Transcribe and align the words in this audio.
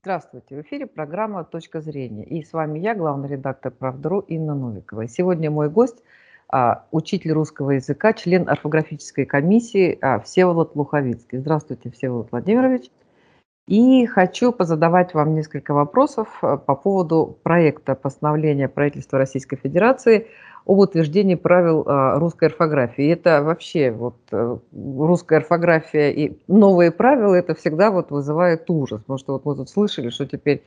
Здравствуйте, 0.00 0.54
в 0.54 0.60
эфире 0.60 0.86
программа 0.86 1.42
«Точка 1.42 1.80
зрения». 1.80 2.22
И 2.24 2.44
с 2.44 2.52
вами 2.52 2.78
я, 2.78 2.94
главный 2.94 3.28
редактор 3.28 3.72
«Правдру» 3.72 4.20
Инна 4.20 4.54
Новикова. 4.54 5.08
Сегодня 5.08 5.50
мой 5.50 5.68
гость 5.68 6.04
а,– 6.48 6.84
учитель 6.92 7.32
русского 7.32 7.72
языка, 7.72 8.12
член 8.12 8.48
орфографической 8.48 9.26
комиссии 9.26 9.98
а, 10.00 10.20
Всеволод 10.20 10.76
Луховицкий. 10.76 11.38
Здравствуйте, 11.38 11.90
Всеволод 11.90 12.30
Владимирович. 12.30 12.92
И 13.68 14.06
хочу 14.06 14.50
позадавать 14.50 15.12
вам 15.12 15.34
несколько 15.34 15.74
вопросов 15.74 16.38
а, 16.40 16.56
по 16.56 16.74
поводу 16.74 17.36
проекта 17.42 17.94
постановления 17.94 18.66
правительства 18.66 19.18
Российской 19.18 19.56
Федерации 19.56 20.26
об 20.64 20.78
утверждении 20.78 21.34
правил 21.34 21.84
а, 21.86 22.18
русской 22.18 22.46
орфографии. 22.46 23.12
Это 23.12 23.42
вообще 23.42 23.90
вот 23.90 24.16
э, 24.32 24.56
русская 24.72 25.40
орфография 25.40 26.10
и 26.10 26.38
новые 26.48 26.90
правила, 26.90 27.34
это 27.34 27.54
всегда 27.54 27.90
вот 27.90 28.10
вызывает 28.10 28.70
ужас. 28.70 29.02
Потому 29.02 29.18
что 29.18 29.34
вот 29.34 29.44
мы 29.44 29.54
тут 29.54 29.68
слышали, 29.68 30.08
что 30.08 30.24
теперь 30.24 30.62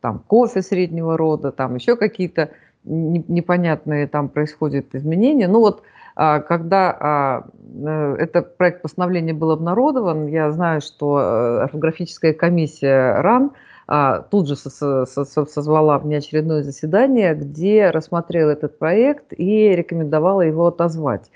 там 0.00 0.18
кофе 0.18 0.60
среднего 0.60 1.16
рода, 1.16 1.52
там 1.52 1.76
еще 1.76 1.94
какие-то 1.94 2.50
непонятные 2.82 4.08
там 4.08 4.28
происходят 4.28 4.92
изменения. 4.96 5.46
Ну 5.46 5.60
вот 5.60 5.82
когда 6.14 6.96
а, 6.98 7.44
э, 7.74 8.16
этот 8.18 8.56
проект 8.56 8.82
постановления 8.82 9.32
был 9.32 9.50
обнародован, 9.50 10.26
я 10.26 10.50
знаю, 10.50 10.80
что 10.80 11.18
э, 11.18 11.62
орфографическая 11.62 12.32
комиссия 12.32 13.20
РАН– 13.20 13.52
а, 13.92 14.20
тут 14.20 14.46
же 14.46 14.54
созвала 14.54 15.98
внеочередное 15.98 16.62
заседание, 16.62 17.34
где 17.34 17.90
рассмотрела 17.90 18.50
этот 18.50 18.78
проект 18.78 19.32
и 19.36 19.74
рекомендовала 19.74 20.42
его 20.42 20.68
отозвать. 20.68 21.28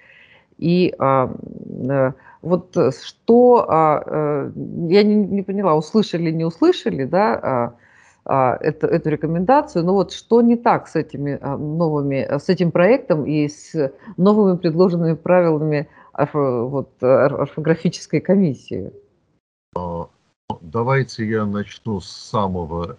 И 0.59 0.95
а, 1.01 1.35
э, 1.67 2.13
вот 2.43 2.77
что, 3.03 3.67
а, 3.69 4.53
я 4.55 5.03
не, 5.03 5.17
не 5.17 5.43
поняла, 5.43 5.75
услышали, 5.75 6.31
не 6.31 6.45
услышали, 6.45 7.03
да, 7.05 7.75
эту, 8.27 8.87
эту 8.87 9.11
рекомендацию, 9.11 9.85
но 9.85 9.95
вот 9.95 10.13
что 10.13 10.41
не 10.41 10.57
так 10.57 10.89
с 10.89 10.97
этими 10.97 11.39
новыми, 11.43 12.27
с 12.39 12.49
этим 12.49 12.71
проектом 12.71 13.27
и 13.27 13.49
с 13.49 13.93
новыми 14.17 14.57
предложенными 14.57 15.15
правилами 15.15 15.89
вот, 16.33 17.03
орфографической 17.03 18.21
комиссии? 18.21 18.93
Давайте 20.61 21.27
я 21.27 21.45
начну 21.45 22.01
с 22.01 22.09
самого 22.09 22.97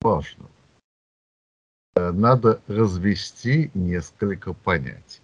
важного. 0.00 0.50
Э, 1.94 2.10
надо 2.10 2.60
развести 2.66 3.70
несколько 3.74 4.52
понятий, 4.52 5.22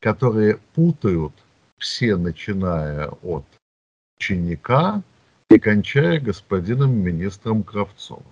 которые 0.00 0.58
путают 0.74 1.32
все, 1.78 2.16
начиная 2.16 3.08
от 3.22 3.44
ученика 4.18 5.02
и 5.50 5.58
кончая 5.58 6.20
господином 6.20 6.92
министром 6.92 7.62
Кравцовым. 7.62 8.26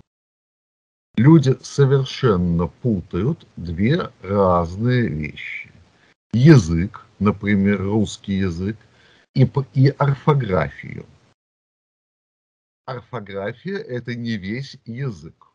Люди 1.15 1.55
совершенно 1.61 2.67
путают 2.67 3.47
две 3.55 4.11
разные 4.21 5.07
вещи. 5.07 5.71
Язык, 6.33 7.05
например, 7.19 7.81
русский 7.81 8.33
язык, 8.33 8.77
и, 9.35 9.47
и 9.73 9.89
орфографию 9.89 11.05
орфография– 12.85 13.77
это 13.77 14.15
не 14.15 14.37
весь 14.37 14.77
язык. 14.85 15.47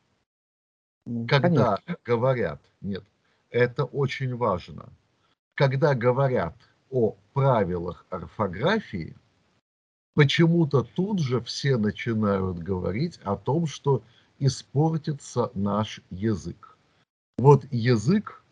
Когда 1.26 1.76
Конечно. 1.76 1.96
говорят, 2.04 2.60
нет, 2.80 3.04
это 3.50 3.84
очень 3.84 4.36
важно, 4.36 4.88
когда 5.54 5.94
говорят 5.94 6.54
о 6.90 7.16
правилах 7.32 8.04
орфографии, 8.10 9.16
почему-то 10.18 10.82
тут 10.82 11.20
же 11.20 11.40
все 11.40 11.76
начинают 11.76 12.58
говорить 12.58 13.20
о 13.22 13.36
том, 13.36 13.68
что 13.68 14.02
испортится 14.40 15.52
наш 15.54 16.00
язык. 16.10 16.76
Вот 17.38 17.64
язык, 17.70 18.42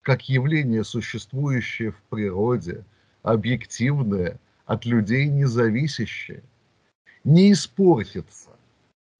как 0.00 0.30
явление, 0.30 0.82
существующее 0.82 1.90
в 1.90 2.00
природе, 2.08 2.86
объективное, 3.22 4.40
от 4.64 4.86
людей 4.86 5.26
независящее, 5.26 6.42
не 7.22 7.52
испортится, 7.52 8.48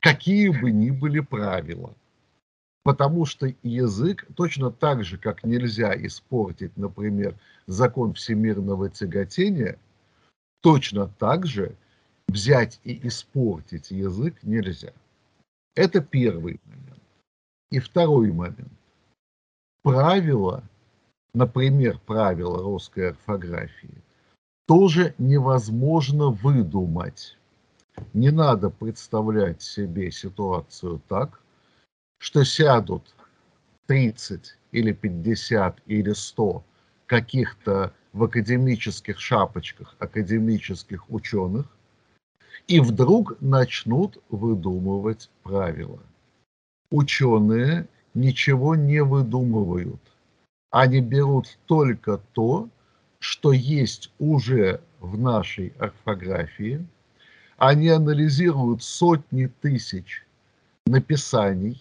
какие 0.01 0.49
бы 0.49 0.71
ни 0.71 0.89
были 0.89 1.21
правила. 1.21 1.93
Потому 2.83 3.27
что 3.27 3.53
язык 3.63 4.27
точно 4.37 4.71
так 4.71 5.05
же, 5.05 5.19
как 5.19 5.45
нельзя 5.45 5.95
испортить, 6.07 6.75
например, 6.79 7.35
закон 7.67 8.15
всемирного 8.15 8.89
тяготения, 8.89 9.79
точно 10.63 11.07
так 11.07 11.47
же 11.47 11.77
взять 12.31 12.81
и 12.85 13.07
испортить 13.07 13.91
язык 13.91 14.43
нельзя. 14.43 14.93
Это 15.75 16.01
первый 16.01 16.61
момент. 16.65 17.03
И 17.71 17.79
второй 17.79 18.33
момент. 18.33 18.73
Правила, 19.83 20.63
например, 21.35 21.99
правила 22.07 22.63
русской 22.63 23.11
орфографии, 23.11 24.03
тоже 24.67 25.15
невозможно 25.19 26.31
выдумать 26.31 27.37
не 28.13 28.31
надо 28.31 28.71
представлять 28.71 29.63
себе 29.63 30.11
ситуацию 30.11 31.01
так, 31.09 31.41
что 32.19 32.45
сядут 32.45 33.15
30 33.87 34.57
или 34.73 34.93
50 34.93 35.83
или 35.87 36.13
100 36.13 36.65
каких-то 37.07 37.93
в 38.13 38.25
академических 38.25 39.19
шапочках 39.19 39.97
академических 39.99 41.11
ученых 41.11 41.67
и 42.67 42.81
вдруг 42.81 43.41
начнут 43.41 44.19
выдумывать 44.29 45.31
правила. 45.43 46.01
Ученые 46.91 47.87
ничего 48.15 48.75
не 48.75 49.03
выдумывают. 49.03 50.01
Они 50.71 51.01
берут 51.01 51.59
только 51.67 52.21
то, 52.33 52.69
что 53.19 53.53
есть 53.53 54.13
уже 54.19 54.81
в 55.01 55.19
нашей 55.19 55.73
орфографии– 55.79 56.87
они 57.61 57.89
анализируют 57.91 58.83
сотни 58.83 59.45
тысяч 59.45 60.27
написаний 60.87 61.79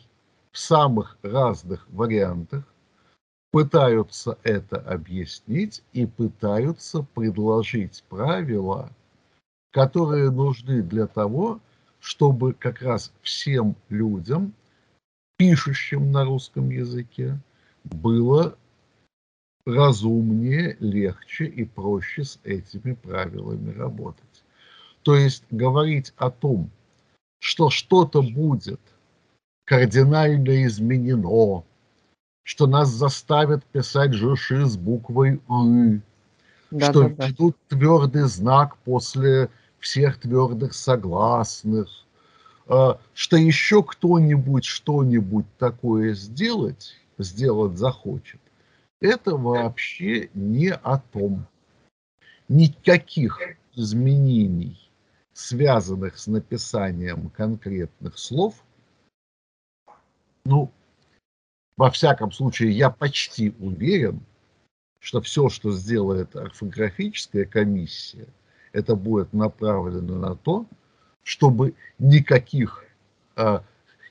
в 0.52 0.58
самых 0.60 1.18
разных 1.22 1.88
вариантах, 1.90 2.66
пытаются 3.52 4.38
это 4.44 4.76
объяснить 4.76 5.82
и 5.94 6.06
пытаются 6.06 7.04
предложить 7.16 8.04
правила, 8.10 8.90
которые 9.72 10.32
нужны 10.32 10.82
для 10.82 11.08
того, 11.08 11.60
чтобы 12.00 12.54
как 12.54 12.82
раз 12.82 13.12
всем 13.22 13.76
людям, 13.90 14.54
пишущим 15.38 16.12
на 16.12 16.26
русском 16.26 16.70
языке, 16.70 17.40
было 17.84 18.58
разумнее, 19.66 20.76
легче 20.80 21.46
и 21.46 21.66
проще 21.66 22.24
с 22.24 22.40
этими 22.44 22.94
правилами 22.94 23.72
работать. 23.72 24.44
То 25.04 25.16
есть 25.16 25.44
говорить 25.52 26.14
о 26.18 26.32
том, 26.32 26.70
что 27.40 27.70
что-то 27.70 28.22
будет 28.22 28.82
кардинально 29.66 30.66
изменено, 30.66 31.64
что 32.44 32.68
нас 32.68 32.90
заставят 32.90 33.64
писать 33.66 34.14
ЖШ 34.14 34.52
с 34.66 34.78
буквой 34.78 35.40
«ы», 35.48 36.02
да, 36.72 36.90
что 36.90 37.10
да, 37.10 37.28
ведут 37.28 37.58
да. 37.70 37.76
твердый 37.76 38.24
знак 38.24 38.78
после 38.78 39.50
всех 39.80 40.20
твердых 40.20 40.74
согласных, 40.74 41.90
а, 42.68 43.00
что 43.14 43.38
еще 43.38 43.84
кто-нибудь 43.84 44.66
что-нибудь 44.66 45.46
такое 45.58 46.14
сделать, 46.14 46.96
сделать 47.18 47.78
захочет, 47.78 48.42
это 49.02 49.36
вообще 49.36 50.30
не 50.34 50.72
о 50.72 50.98
том. 50.98 51.46
Никаких 52.48 53.40
изменений 53.76 54.90
связанных 55.40 56.18
с 56.18 56.28
написанием 56.28 57.30
конкретных 57.30 58.20
слов, 58.20 58.62
ну, 60.44 60.70
во 61.78 61.90
всяком 61.92 62.34
случае, 62.34 62.72
я 62.72 62.90
почти 62.90 63.56
уверен, 63.60 64.20
что 65.00 65.22
все, 65.22 65.50
что 65.50 65.72
сделает 65.72 66.36
орфографическая 66.36 67.46
комиссия, 67.46 68.28
это 68.72 68.96
будет 68.96 69.34
направлено 69.34 70.18
на 70.18 70.36
то, 70.36 70.66
чтобы 71.24 71.74
никаких 71.98 72.86
э, 73.36 73.60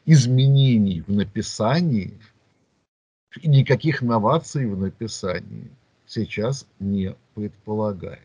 изменений 0.07 1.03
в 1.03 1.11
написании 1.11 2.19
никаких 3.45 4.03
новаций 4.03 4.67
в 4.67 4.79
написании 4.79 5.71
сейчас 6.07 6.67
не 6.79 7.15
предполагает. 7.35 8.23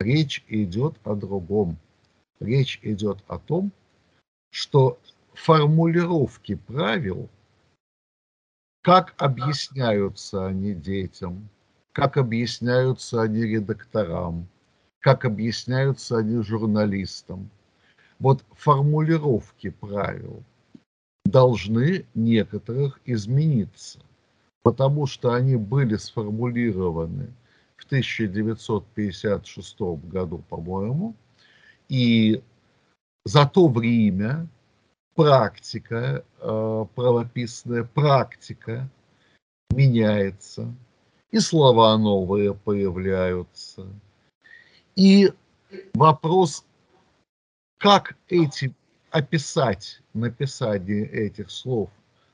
Речь 0.00 0.44
идет 0.48 0.96
о 1.04 1.14
другом. 1.14 1.78
Речь 2.40 2.80
идет 2.82 3.18
о 3.28 3.38
том, 3.38 3.70
что 4.50 4.98
формулировки 5.34 6.56
правил, 6.56 7.28
как 8.84 9.14
объясняются 9.16 10.46
они 10.46 10.74
детям, 10.74 11.48
как 11.92 12.18
объясняются 12.18 13.22
они 13.22 13.40
редакторам, 13.40 14.46
как 15.00 15.24
объясняются 15.24 16.18
они 16.18 16.42
журналистам, 16.42 17.48
вот 18.18 18.44
формулировки 18.52 19.70
правил 19.70 20.42
должны 21.24 22.04
некоторых 22.14 23.00
измениться, 23.06 24.00
потому 24.62 25.06
что 25.06 25.32
они 25.32 25.56
были 25.56 25.96
сформулированы 25.96 27.32
в 27.76 27.86
1956 27.86 29.80
году, 29.80 30.44
по-моему, 30.50 31.14
и 31.88 32.42
за 33.24 33.46
то 33.46 33.66
время 33.68 34.46
практика, 35.14 36.24
э, 36.40 36.86
правописная 36.94 37.84
практика 37.84 38.88
меняется, 39.70 40.72
и 41.30 41.38
слова 41.38 41.96
новые 41.98 42.54
появляются. 42.54 43.86
И 44.96 45.32
вопрос, 45.94 46.64
как 47.78 48.16
эти 48.28 48.72
описать 49.10 50.00
написание 50.12 51.06
этих 51.06 51.50
слов, 51.50 51.90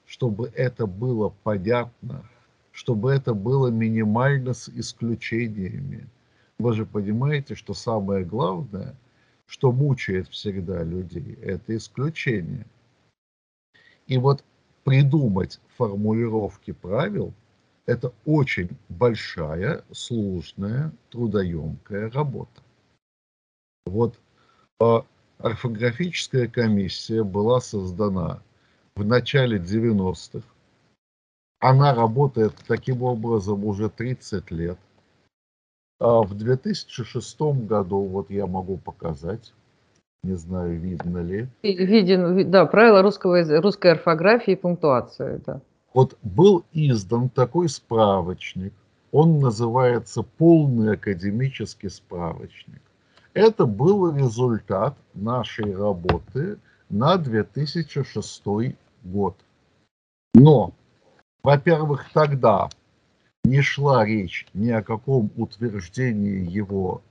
чтобы 0.06 0.50
это 0.54 0.86
было 0.86 1.32
понятно, 1.42 2.24
чтобы 2.72 3.12
это 3.12 3.34
было 3.34 3.68
минимально 3.68 4.54
с 4.54 4.68
исключениями. 4.68 6.08
Вы 6.58 6.74
же 6.74 6.86
понимаете, 6.86 7.54
что 7.54 7.74
самое 7.74 8.24
главное, 8.24 8.94
что 9.50 9.72
мучает 9.72 10.28
всегда 10.28 10.84
людей, 10.84 11.36
это 11.42 11.76
исключение. 11.76 12.66
И 14.06 14.16
вот 14.16 14.44
придумать 14.84 15.60
формулировки 15.76 16.70
правил– 16.70 17.34
это 17.86 18.12
очень 18.24 18.70
большая, 18.88 19.82
сложная, 19.90 20.92
трудоемкая 21.10 22.12
работа. 22.12 22.62
Вот 23.86 24.20
а, 24.78 25.04
орфографическая 25.38 26.46
комиссия 26.46 27.24
была 27.24 27.60
создана 27.60 28.44
в 28.94 29.04
начале 29.04 29.58
90-х. 29.58 30.46
Она 31.58 31.92
работает 31.92 32.54
таким 32.68 33.02
образом 33.02 33.64
уже 33.64 33.90
30 33.90 34.48
лет. 34.52 34.78
А 36.00 36.22
в 36.22 36.34
2006 36.34 37.40
году, 37.66 38.00
вот 38.04 38.30
я 38.30 38.46
могу 38.46 38.78
показать, 38.78 39.52
не 40.22 40.34
знаю, 40.34 40.80
видно 40.80 41.18
ли. 41.18 41.46
Виден, 41.62 42.50
да, 42.50 42.64
правила 42.64 43.02
русского, 43.02 43.42
русской 43.60 43.92
орфографии 43.92 44.52
и 44.52 44.56
пунктуации, 44.56 45.40
да. 45.44 45.60
Вот 45.92 46.16
был 46.22 46.64
издан 46.72 47.28
такой 47.28 47.68
справочник, 47.68 48.72
он 49.12 49.40
называется 49.40 50.22
«Полный 50.22 50.94
академический 50.94 51.90
справочник». 51.90 52.80
Это 53.34 53.66
был 53.66 54.16
результат 54.16 54.96
нашей 55.14 55.76
работы 55.76 56.58
на 56.88 57.16
2006 57.16 58.42
год. 59.04 59.36
Но, 60.34 60.72
во-первых, 61.42 62.06
тогда 62.12 62.68
не 63.44 63.62
шла 63.62 64.04
речь 64.04 64.46
ни 64.54 64.70
о 64.70 64.82
каком 64.82 65.30
утверждении 65.36 66.48
его 66.48 67.02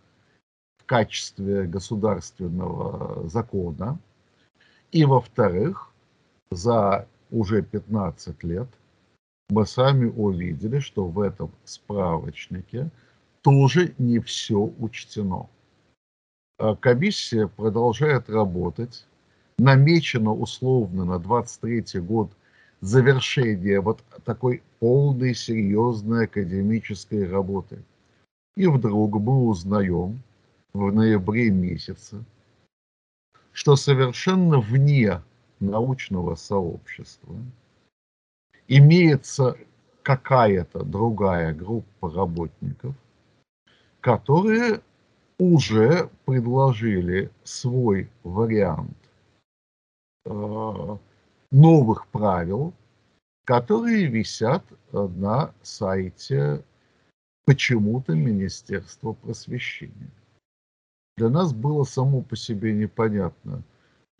в 0.77 0.85
качестве 0.85 1.63
государственного 1.63 3.27
закона. 3.27 3.99
И, 4.91 5.05
во-вторых, 5.05 5.91
за 6.51 7.07
уже 7.29 7.61
15 7.61 8.43
лет 8.43 8.67
мы 9.49 9.65
сами 9.65 10.05
увидели, 10.05 10.79
что 10.79 11.05
в 11.07 11.19
этом 11.19 11.51
справочнике 11.63 12.89
тоже 13.41 13.93
не 13.97 14.19
все 14.19 14.57
учтено. 14.79 15.49
А 16.57 16.75
комиссия 16.75 17.47
продолжает 17.47 18.29
работать. 18.29 19.05
Намечено 19.57 20.33
условно 20.33 21.05
на 21.05 21.19
23 21.19 21.99
год 22.01 22.31
завершение 22.81 23.81
вот 23.81 24.03
такой 24.23 24.63
полной, 24.79 25.33
серьезной 25.33 26.25
академической 26.25 27.27
работы. 27.27 27.83
И 28.55 28.67
вдруг 28.67 29.15
мы 29.19 29.47
узнаем 29.47 30.21
в 30.73 30.91
ноябре 30.91 31.49
месяце, 31.49 32.23
что 33.51 33.75
совершенно 33.75 34.59
вне 34.59 35.21
научного 35.59 36.35
сообщества 36.35 37.35
имеется 38.67 39.57
какая-то 40.03 40.83
другая 40.83 41.53
группа 41.53 42.09
работников, 42.09 42.95
которые 43.99 44.81
уже 45.37 46.09
предложили 46.25 47.31
свой 47.43 48.09
вариант 48.23 48.97
э, 50.25 50.97
новых 51.51 52.07
правил, 52.07 52.73
которые 53.45 54.05
висят 54.07 54.63
на 54.91 55.53
сайте 55.61 56.63
почему-то 57.45 58.13
Министерства 58.13 59.13
просвещения. 59.13 60.11
Для 61.17 61.29
нас 61.29 61.53
было 61.53 61.83
само 61.83 62.21
по 62.21 62.35
себе 62.35 62.73
непонятно, 62.73 63.63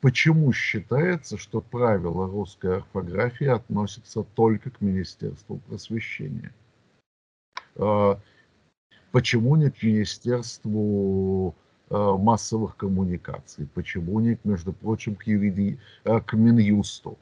почему 0.02 0.52
считается, 0.52 1.38
что 1.38 1.62
правила 1.62 2.28
русской 2.28 2.78
орфографии 2.78 3.48
относятся 3.48 4.24
только 4.24 4.72
к 4.72 4.82
Министерству 4.82 5.58
просвещения. 5.60 6.54
Э, 7.76 8.16
Почему 9.12 9.56
не 9.56 9.72
к 9.72 9.82
Министерству 9.82 11.56
э, 11.56 11.69
массовых 11.90 12.76
коммуникаций? 12.78 13.68
Почему 13.74 14.20
не, 14.20 14.38
между 14.44 14.74
прочим, 14.74 15.16
к, 15.16 15.24
юриди... 15.24 15.80
Э, 16.04 16.20
к 16.20 16.34
Минюсту? 16.34 17.18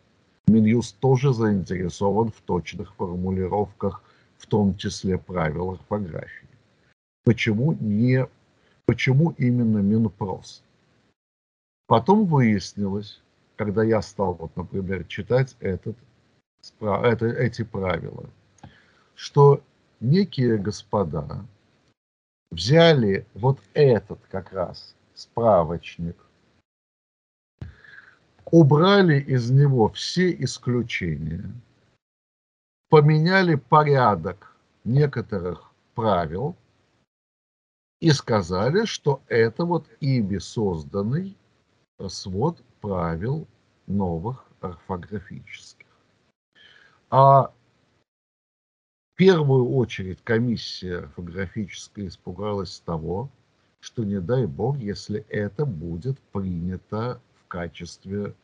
Минюст 0.47 0.97
тоже 0.99 1.33
заинтересован 1.33 2.29
в 2.31 2.41
точных 2.41 2.93
формулировках, 2.95 4.01
в 4.37 4.45
том 4.45 4.75
числе 4.77 5.17
правил 5.17 5.71
орфографии. 5.71 6.47
Почему, 7.23 7.73
не... 7.73 8.27
Почему 8.85 9.31
именно 9.37 9.79
Минпрос? 9.79 10.63
Потом 11.87 12.25
выяснилось, 12.25 13.21
когда 13.55 13.83
я 13.83 14.01
стал, 14.01 14.33
вот, 14.33 14.55
например, 14.55 15.03
читать 15.05 15.55
этот, 15.59 15.97
это, 16.79 17.25
эти 17.25 17.63
правила, 17.63 18.29
что 19.15 19.61
некие 19.99 20.57
господа, 20.57 21.45
взяли 22.51 23.25
вот 23.33 23.59
этот 23.73 24.19
как 24.29 24.51
раз 24.51 24.95
справочник, 25.13 26.17
убрали 28.45 29.19
из 29.19 29.51
него 29.51 29.89
все 29.89 30.31
исключения, 30.31 31.51
поменяли 32.89 33.55
порядок 33.55 34.55
некоторых 34.83 35.71
правил 35.95 36.55
и 37.99 38.11
сказали, 38.11 38.85
что 38.85 39.21
это 39.27 39.65
вот 39.65 39.87
ими 39.99 40.37
созданный 40.37 41.35
свод 42.07 42.61
правил 42.79 43.47
новых 43.87 44.45
орфографических. 44.61 45.87
А 47.09 47.51
первую 49.17 49.71
очередь 49.71 50.19
комиссия 50.23 50.99
орфографическая 50.99 52.07
испугалась 52.07 52.79
того, 52.85 53.29
что 53.79 54.03
не 54.03 54.21
дай 54.21 54.45
бог, 54.45 54.77
если 54.77 55.25
это 55.29 55.65
будет 55.65 56.19
принято 56.31 57.19
в 57.41 57.47
качестве 57.47 58.35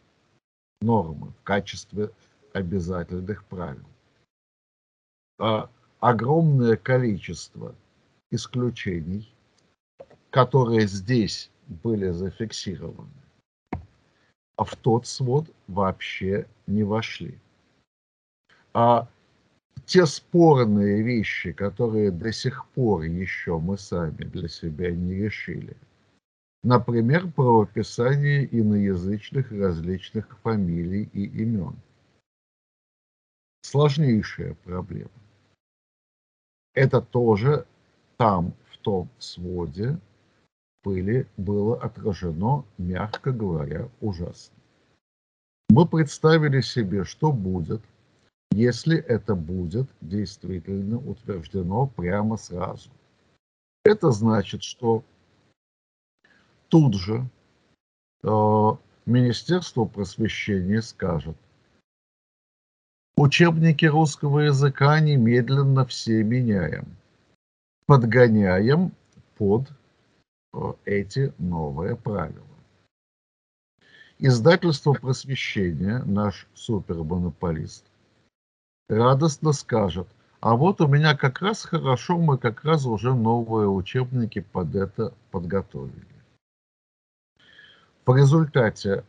нормы, 0.82 1.32
в 1.40 1.44
качестве 1.44 2.10
обязательных 2.54 3.46
правил. 3.46 3.86
А 5.40 5.70
огромное 6.00 6.76
количество 6.76 7.76
исключений, 8.32 9.32
которые 10.32 10.88
здесь 10.88 11.52
были 11.68 12.10
зафиксированы, 12.10 13.10
а 14.56 14.64
в 14.64 14.76
тот 14.76 15.06
свод 15.06 15.50
вообще 15.68 16.48
не 16.66 16.84
вошли. 16.84 17.40
А 18.74 19.08
те 19.86 20.06
спорные 20.06 21.02
вещи, 21.02 21.52
которые 21.52 22.12
до 22.12 22.32
сих 22.32 22.66
пор 22.70 23.04
еще 23.04 23.60
мы 23.60 23.78
сами 23.78 24.24
для 24.24 24.48
себя 24.48 24.92
не 24.92 25.16
решили. 25.16 25.76
Например, 26.64 27.30
правописание 27.30 28.48
иноязычных 28.50 29.52
различных 29.52 30.38
фамилий 30.40 31.10
и 31.12 31.26
имен. 31.26 31.76
Сложнейшая 33.62 34.56
проблема. 34.64 35.12
Это 36.74 37.02
тоже 37.02 37.66
там, 38.18 38.54
в 38.70 38.78
том 38.78 39.10
своде, 39.20 40.00
были, 40.84 41.28
было 41.38 41.82
отражено, 41.82 42.66
мягко 42.78 43.32
говоря, 43.32 43.90
ужасно. 44.02 44.56
Мы 45.70 45.88
представили 45.88 46.62
себе, 46.62 47.04
что 47.04 47.32
будет, 47.32 47.82
если 48.54 48.98
это 48.98 49.36
будет 49.36 49.88
действительно 50.02 50.98
утверждено 50.98 51.88
прямо 51.88 52.38
сразу. 52.38 52.90
Это 53.84 54.12
значит, 54.12 54.64
что 54.64 55.04
тут 56.70 56.96
же 56.96 57.28
э, 58.24 58.70
Министерство 59.06 59.86
просвещения 59.86 60.82
скажет, 60.82 61.36
учебники 63.18 63.86
русского 63.86 64.40
языка 64.40 65.00
немедленно 65.00 65.86
все 65.86 66.24
меняем, 66.24 66.86
подгоняем 67.86 68.94
под 69.38 69.70
э, 70.54 70.74
эти 70.86 71.34
новые 71.38 71.96
правила. 71.96 72.48
Издательство 74.20 74.94
просвещения, 74.94 76.02
наш 76.06 76.48
супермонополист, 76.54 77.86
радостно 78.90 79.52
скажет, 79.52 80.08
а 80.40 80.56
вот 80.56 80.82
у 80.82 80.88
меня 80.88 81.16
как 81.16 81.42
раз 81.42 81.64
хорошо, 81.64 82.18
мы 82.18 82.38
как 82.38 82.64
раз 82.64 82.86
уже 82.86 83.14
новые 83.14 83.70
учебники 83.70 84.42
под 84.42 84.76
это 84.76 85.14
подготовили. 85.32 86.08
В 88.06 88.16
результате 88.16 89.06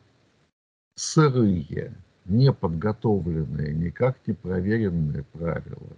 сырые, 0.94 1.94
неподготовленные, 2.24 3.74
никак 3.74 4.18
не 4.26 4.34
проверенные 4.34 5.24
правила 5.24 5.96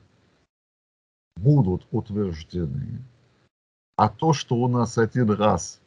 будут 1.37 1.87
утверждены, 1.91 3.03
а 3.97 4.09
то, 4.09 4.33
что 4.33 4.57
у 4.57 4.69
нас 4.69 4.97
один 4.97 5.31
раз 5.31 5.81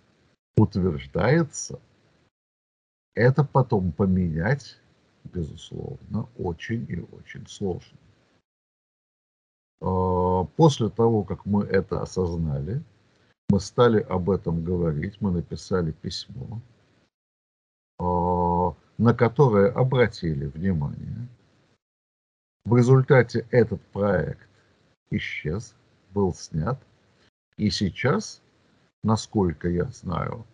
утверждается– 0.55 1.79
это 3.19 3.43
потом 3.43 3.91
поменять, 3.91 4.77
безусловно, 5.23 6.27
очень 6.37 6.85
и 6.89 6.99
очень 7.15 7.45
сложно. 7.47 7.97
А, 9.81 10.43
после 10.55 10.89
того, 10.89 11.23
как 11.23 11.45
мы 11.45 11.63
это 11.65 12.01
осознали, 12.01 12.83
мы 13.49 13.59
стали 13.59 13.99
об 14.01 14.29
этом 14.29 14.63
говорить, 14.63 15.19
мы 15.21 15.31
написали 15.31 15.91
письмо, 15.91 16.61
а, 17.97 18.75
на 18.97 19.13
которое 19.13 19.71
обратили 19.71 20.45
внимание. 20.45 21.27
В 22.65 22.75
результате 22.75 23.47
этот 23.51 23.81
проект 23.87 24.47
исчез, 25.09 25.75
был 26.11 26.33
снят, 26.33 26.79
и 27.57 27.69
сейчас, 27.69 28.41
насколько 29.03 29.69
я 29.69 29.85
знаю, 29.85 30.45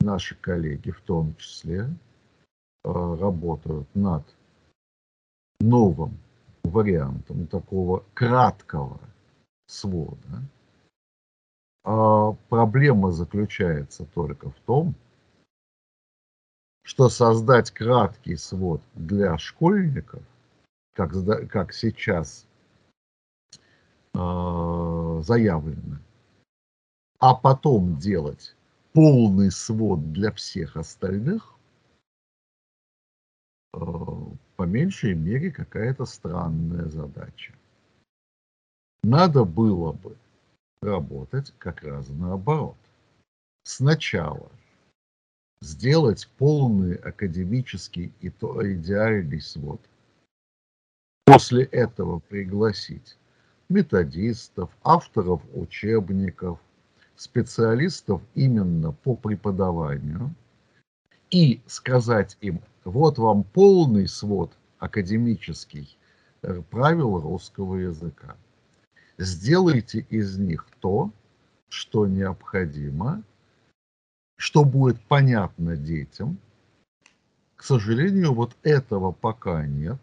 наши 0.00 0.34
коллеги 0.36 0.90
в 0.90 1.00
том 1.02 1.34
числе 1.36 1.88
работают 2.84 3.88
над 3.94 4.24
новым 5.60 6.18
вариантом 6.64 7.46
такого 7.46 8.04
краткого 8.14 9.00
свода. 9.66 10.42
А 11.84 12.32
проблема 12.48 13.10
заключается 13.10 14.04
только 14.04 14.50
в 14.50 14.60
том, 14.66 14.94
что 16.82 17.08
создать 17.08 17.70
краткий 17.70 18.36
свод 18.36 18.82
для 18.94 19.38
школьников, 19.38 20.22
как, 20.92 21.12
как 21.48 21.72
сейчас 21.72 22.46
э, 24.14 25.20
заявлено, 25.22 25.98
а 27.18 27.34
потом 27.34 27.96
делать 27.98 28.54
полный 28.92 29.50
свод 29.50 30.12
для 30.12 30.32
всех 30.32 30.76
остальных, 30.76 31.54
э, 31.54 31.59
по 33.72 34.62
меньшей 34.64 35.14
мере 35.14 35.50
какая-то 35.50 36.04
странная 36.04 36.88
задача. 36.88 37.54
Надо 39.02 39.44
было 39.44 39.92
бы 39.92 40.16
работать 40.82 41.54
как 41.58 41.82
раз 41.82 42.08
наоборот. 42.08 42.76
Сначала 43.64 44.50
сделать 45.62 46.28
полный 46.38 46.94
академический 46.96 48.12
идеальный 48.20 49.40
свод. 49.40 49.80
После 51.26 51.64
этого 51.64 52.18
пригласить 52.18 53.16
методистов, 53.68 54.70
авторов 54.82 55.42
учебников, 55.54 56.58
специалистов 57.16 58.22
именно 58.34 58.92
по 58.92 59.14
преподаванию 59.14 60.34
и 61.30 61.60
сказать 61.66 62.36
им, 62.40 62.60
вот 62.84 63.18
вам 63.18 63.44
полный 63.44 64.08
свод 64.08 64.52
академический 64.78 65.96
э, 66.42 66.62
правил 66.70 67.20
русского 67.20 67.76
языка. 67.76 68.36
Сделайте 69.18 70.06
из 70.10 70.38
них 70.38 70.66
то, 70.80 71.10
что 71.68 72.06
необходимо, 72.06 73.22
что 74.36 74.64
будет 74.64 75.00
понятно 75.02 75.76
детям. 75.76 76.38
К 77.56 77.64
сожалению, 77.64 78.32
вот 78.32 78.56
этого 78.62 79.12
пока 79.12 79.66
нет, 79.66 79.98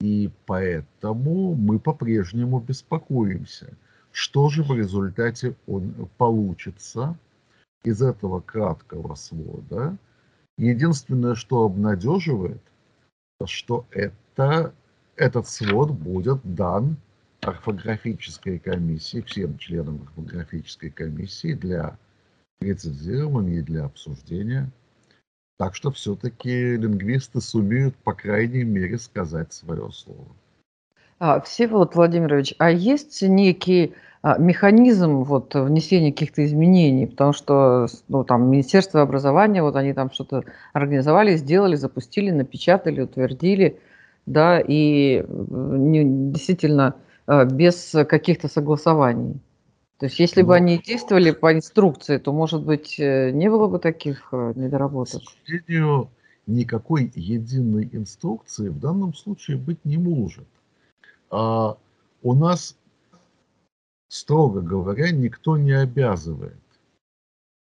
и 0.00 0.30
поэтому 0.46 1.54
мы 1.54 1.78
по-прежнему 1.78 2.60
беспокоимся– 2.60 3.76
что 4.20 4.48
же 4.48 4.62
в 4.62 4.72
результате 4.72 5.54
он 5.66 6.08
получится 6.16 7.16
из 7.84 8.02
этого 8.02 8.40
краткого 8.40 9.14
свода? 9.14 9.96
Единственное, 10.58 11.36
что 11.36 11.64
обнадеживает, 11.64 12.60
что 13.46 13.86
это, 13.92 14.74
этот 15.14 15.46
свод 15.46 15.92
будет 15.92 16.40
дан 16.42 16.96
орфографической 17.42 18.58
комиссии, 18.58 19.20
всем 19.20 19.56
членам 19.58 20.02
орфографической 20.02 20.90
комиссии 20.90 21.54
для 21.54 21.96
рецензирования 22.60 23.60
и 23.60 23.62
для 23.62 23.84
обсуждения. 23.84 24.68
Так 25.58 25.76
что 25.76 25.92
все-таки 25.92 26.76
лингвисты 26.76 27.40
сумеют, 27.40 27.94
по 27.96 28.12
крайней 28.12 28.64
мере, 28.64 28.98
сказать 28.98 29.52
свое 29.52 29.92
слово. 29.92 30.26
А, 31.18 31.40
Всеволод 31.40 31.96
Владимирович, 31.96 32.54
а 32.58 32.70
есть 32.70 33.22
некий 33.22 33.94
а, 34.22 34.38
механизм 34.38 35.24
вот 35.24 35.54
внесения 35.54 36.12
каких-то 36.12 36.44
изменений, 36.44 37.06
потому 37.06 37.32
что 37.32 37.86
ну, 38.08 38.22
там 38.24 38.48
Министерство 38.50 39.02
образования, 39.02 39.62
вот 39.62 39.74
они 39.74 39.92
там 39.94 40.12
что-то 40.12 40.44
организовали, 40.72 41.36
сделали, 41.36 41.74
запустили, 41.74 42.30
напечатали, 42.30 43.00
утвердили, 43.00 43.80
да, 44.26 44.60
и 44.60 45.24
не, 45.28 46.30
действительно 46.32 46.94
а, 47.26 47.44
без 47.44 47.94
каких-то 48.08 48.46
согласований. 48.48 49.40
То 49.98 50.06
есть 50.06 50.20
если 50.20 50.42
бы 50.42 50.48
ну, 50.48 50.54
они 50.54 50.78
действовали 50.78 51.32
по 51.32 51.52
инструкции, 51.52 52.18
то, 52.18 52.32
может 52.32 52.62
быть, 52.62 53.00
э, 53.00 53.32
не 53.32 53.50
было 53.50 53.66
бы 53.66 53.80
таких 53.80 54.28
э, 54.30 54.52
недоработок? 54.54 55.22
К 55.22 55.44
сожалению, 55.44 56.10
никакой 56.46 57.10
единой 57.16 57.88
инструкции 57.92 58.68
в 58.68 58.78
данном 58.78 59.12
случае 59.12 59.56
быть 59.56 59.84
не 59.84 59.98
может. 59.98 60.46
А 61.30 61.76
у 62.22 62.34
нас 62.34 62.76
строго 64.08 64.60
говоря, 64.60 65.10
никто 65.10 65.56
не 65.56 65.72
обязывает 65.72 66.56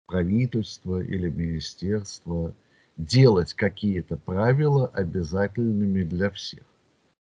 правительство 0.06 1.00
или 1.00 1.28
министерство 1.28 2.54
делать 2.96 3.54
какие-то 3.54 4.16
правила 4.16 4.88
обязательными 4.88 6.02
для 6.02 6.30
всех. 6.30 6.64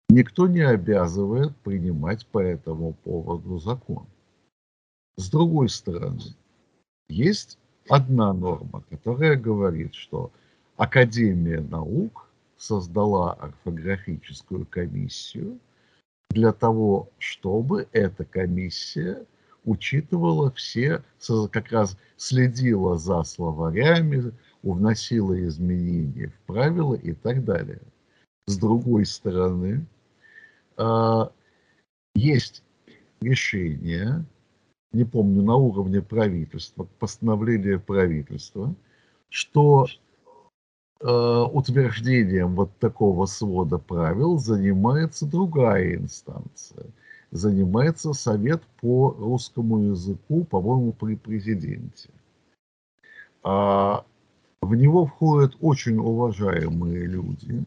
Никто 0.10 0.48
не 0.48 0.62
обязывает 0.62 1.56
принимать 1.58 2.26
по 2.28 2.40
этому 2.40 2.94
поводу 2.94 3.60
закон. 3.60 4.06
С 5.18 5.30
другой 5.30 5.70
стороны, 5.70 6.22
есть 7.10 7.58
одна 7.90 8.34
норма, 8.34 8.84
которая 8.90 9.36
говорит, 9.36 9.94
что 9.94 10.32
Академия 10.78 11.60
наук 11.60 12.30
создала 12.58 13.34
орфографическую 13.34 14.66
комиссию, 14.66 15.60
для 16.30 16.54
того, 16.54 17.10
чтобы 17.18 17.88
эта 17.92 18.24
комиссия 18.24 19.26
учитывала 19.66 20.52
все, 20.52 21.04
как 21.52 21.72
раз 21.72 21.98
следила 22.18 22.98
за 22.98 23.24
словарями, 23.24 24.32
вносила 24.64 25.42
изменения 25.46 26.28
в 26.28 26.40
правила 26.46 26.96
и 26.96 27.14
так 27.14 27.44
далее. 27.44 27.82
С 28.48 28.58
другой 28.58 29.06
стороны, 29.06 29.86
а, 30.78 31.32
есть 32.16 32.64
решение, 33.22 34.26
не 34.92 35.04
помню, 35.04 35.44
на 35.44 35.56
уровне 35.56 36.02
правительства, 36.02 36.88
постановление 37.00 37.80
правительства, 37.80 38.74
что 39.30 39.88
утверждением 41.02 42.56
вот 42.56 42.76
такого 42.78 43.26
свода 43.26 43.78
правил 43.78 44.38
занимается 44.38 45.26
другая 45.26 45.96
инстанция. 45.96 46.88
Занимается 47.32 48.14
Совет 48.14 48.62
по 48.82 49.12
русскому 49.12 49.92
языку, 49.92 50.44
по-моему, 50.44 50.92
при 50.94 51.16
президенте. 51.16 52.10
А 53.44 54.04
в 54.62 54.76
него 54.76 55.06
входят 55.06 55.56
очень 55.62 55.98
уважаемые 55.98 57.06
люди, 57.06 57.64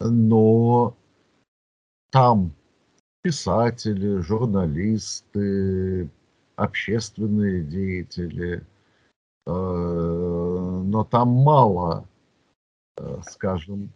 но 0.00 0.94
там 2.10 2.52
писатели, 3.22 4.18
журналисты, 4.18 6.10
общественные 6.56 7.62
деятели, 7.62 8.62
э, 9.46 9.50
но 9.50 11.04
там 11.04 11.28
мало, 11.28 12.04
э, 12.04 12.09
скажем, 13.28 13.90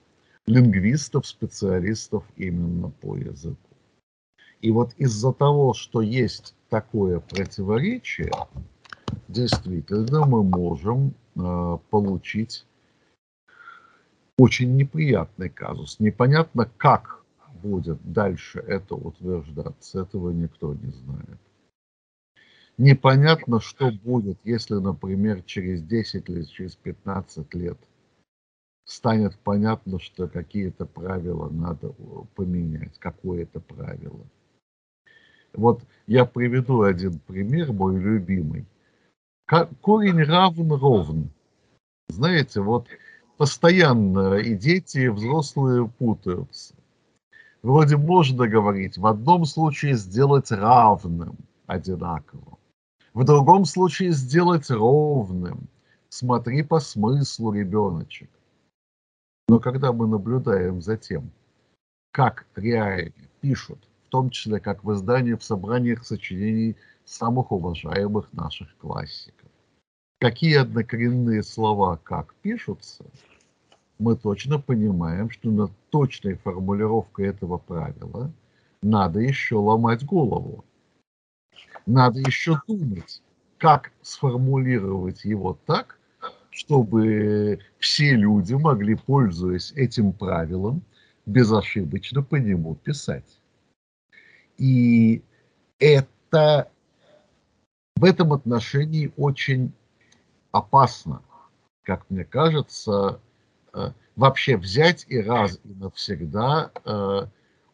лингвистов, 0.46 1.26
специалистов 1.26 2.24
именно 2.36 2.90
по 2.90 3.16
языку. 3.16 3.58
И 4.60 4.70
вот 4.70 4.94
из-за 4.94 5.32
того, 5.32 5.74
что 5.74 6.00
есть 6.00 6.54
такое 6.68 7.20
противоречие, 7.20 8.32
действительно 9.28 10.24
мы 10.24 10.42
можем 10.42 11.14
э, 11.36 11.78
получить 11.90 12.66
очень 14.38 14.76
неприятный 14.76 15.48
казус. 15.48 16.00
Непонятно, 16.00 16.68
как 16.76 17.24
будет 17.62 17.98
дальше 18.12 18.58
это 18.60 18.94
утверждаться, 18.94 20.02
этого 20.02 20.30
никто 20.30 20.74
не 20.74 20.90
знает. 20.90 21.38
Непонятно, 22.76 23.60
что 23.60 23.92
будет, 23.92 24.38
если, 24.44 24.74
например, 24.74 25.42
через 25.42 25.82
10 25.82 26.28
или 26.28 26.42
через 26.42 26.74
15 26.74 27.54
лет 27.54 27.78
станет 28.84 29.36
понятно, 29.38 29.98
что 29.98 30.28
какие-то 30.28 30.86
правила 30.86 31.48
надо 31.48 31.94
поменять, 32.34 32.98
какое-то 32.98 33.60
правило. 33.60 34.26
Вот 35.52 35.82
я 36.06 36.24
приведу 36.24 36.82
один 36.82 37.18
пример, 37.20 37.72
мой 37.72 37.96
любимый. 37.98 38.66
Корень 39.46 40.22
равен 40.24 40.72
ровно. 40.72 41.28
Знаете, 42.08 42.60
вот 42.60 42.88
постоянно 43.36 44.34
и 44.34 44.54
дети, 44.56 44.98
и 44.98 45.08
взрослые 45.08 45.88
путаются. 45.88 46.74
Вроде 47.62 47.96
можно 47.96 48.46
говорить, 48.46 48.98
в 48.98 49.06
одном 49.06 49.46
случае 49.46 49.94
сделать 49.94 50.50
равным, 50.50 51.36
одинаково. 51.66 52.58
В 53.14 53.24
другом 53.24 53.64
случае 53.64 54.10
сделать 54.12 54.70
ровным. 54.70 55.68
Смотри 56.08 56.62
по 56.62 56.80
смыслу, 56.80 57.52
ребеночек. 57.52 58.28
Но 59.48 59.60
когда 59.60 59.92
мы 59.92 60.06
наблюдаем 60.06 60.80
за 60.80 60.96
тем, 60.96 61.30
как 62.12 62.46
реально 62.54 63.12
пишут, 63.40 63.78
в 64.06 64.08
том 64.08 64.30
числе 64.30 64.60
как 64.60 64.84
в 64.84 64.92
издании, 64.92 65.34
в 65.34 65.42
собраниях 65.44 66.04
сочинений 66.04 66.76
самых 67.04 67.52
уважаемых 67.52 68.32
наших 68.32 68.74
классиков, 68.78 69.50
какие 70.20 70.56
однокоренные 70.56 71.42
слова 71.42 71.96
как 72.02 72.34
пишутся, 72.36 73.04
мы 73.98 74.16
точно 74.16 74.58
понимаем, 74.58 75.30
что 75.30 75.50
над 75.50 75.70
точной 75.90 76.34
формулировкой 76.34 77.26
этого 77.26 77.58
правила 77.58 78.32
надо 78.82 79.20
еще 79.20 79.56
ломать 79.56 80.04
голову. 80.04 80.64
Надо 81.86 82.20
еще 82.20 82.60
думать, 82.66 83.22
как 83.58 83.92
сформулировать 84.02 85.24
его 85.24 85.58
так, 85.66 85.98
чтобы 86.54 87.58
все 87.80 88.14
люди 88.14 88.54
могли, 88.54 88.94
пользуясь 88.94 89.73
этим 89.73 90.12
правилом, 90.12 90.82
безошибочно 91.26 92.23
по 92.23 92.37
нему 92.37 92.76
писать. 92.76 93.40
И 94.56 95.23
это 95.80 96.70
в 97.96 98.04
этом 98.04 98.32
отношении 98.32 99.12
очень 99.16 99.73
опасно, 100.52 101.23
как 101.82 102.08
мне 102.08 102.25
кажется, 102.25 103.20
э, 103.73 103.90
вообще 104.14 104.56
взять 104.56 105.06
и 105.08 105.18
раз 105.20 105.58
и 105.64 105.68
навсегда 105.68 106.70
э, 106.84 107.26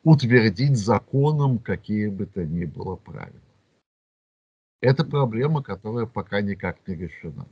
утвердить 0.04 0.78
законом 0.78 1.58
какие 1.58 2.08
бы 2.08 2.24
то 2.24 2.46
ни 2.46 2.64
было 2.64 2.96
правила. 2.96 3.40
Это 4.80 5.04
проблема, 5.04 5.62
которая 5.62 6.06
пока 6.06 6.40
никак 6.40 6.78
не 6.86 6.94
решена. 6.94 7.46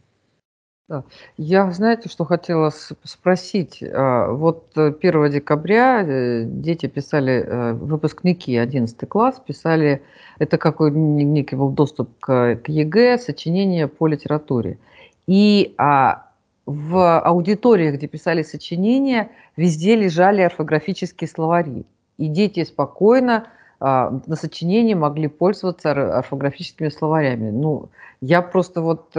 Да. 0.89 1.05
Я, 1.37 1.71
знаете, 1.71 2.09
что 2.09 2.25
хотела 2.25 2.73
спросить. 3.05 3.83
А, 3.83 4.33
вот 4.33 4.73
1 4.75 4.97
э, 5.03 5.31
декабря 5.31 6.03
э, 6.03 6.45
дети 6.45 6.87
писали, 6.87 7.45
э, 7.47 7.73
выпускники 7.75 8.57
11 8.57 9.07
класс 9.07 9.39
писали, 9.47 10.03
это 10.39 10.57
какой 10.57 10.91
некий 10.91 11.57
был 11.57 11.69
доступ 11.71 12.09
к, 12.21 12.59
ЕГЭ, 12.67 13.19
сочинение 13.19 13.87
по 13.87 14.07
литературе. 14.07 14.79
И 15.27 15.75
а, 15.77 16.31
в 16.65 17.21
аудиториях, 17.21 17.97
где 17.97 18.07
писали 18.07 18.43
сочинения, 18.43 19.31
везде 19.59 19.95
лежали 19.95 20.41
орфографические 20.41 21.29
словари. 21.29 21.85
И 22.17 22.29
дети 22.29 22.65
спокойно 22.65 23.49
а, 23.79 24.23
на 24.27 24.37
сочинении 24.37 24.95
могли 24.95 25.29
пользоваться 25.29 25.91
орфографическими 26.17 26.89
словарями. 26.89 27.51
Ну, 27.51 27.91
я 28.23 28.41
просто 28.41 28.81
вот 28.81 29.13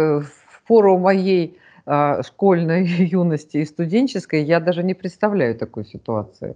пору 0.70 1.00
моей 1.00 1.58
а, 1.86 2.22
школьной 2.22 2.86
юности 3.22 3.58
и 3.58 3.66
студенческой 3.66 4.44
я 4.44 4.60
даже 4.60 4.84
не 4.84 4.94
представляю 4.94 5.56
такой 5.58 5.84
ситуации. 5.84 6.56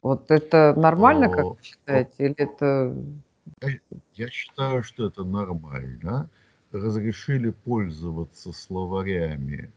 Вот 0.00 0.30
это 0.30 0.74
нормально, 0.76 1.28
как 1.28 1.44
вы 1.44 1.56
считаете, 1.62 2.14
или 2.18 2.34
это... 2.36 2.94
Я 4.14 4.28
считаю, 4.28 4.84
что 4.84 5.06
это 5.08 5.24
нормально. 5.24 6.28
Разрешили 6.70 7.50
пользоваться 7.50 8.52
словарями 8.52 9.72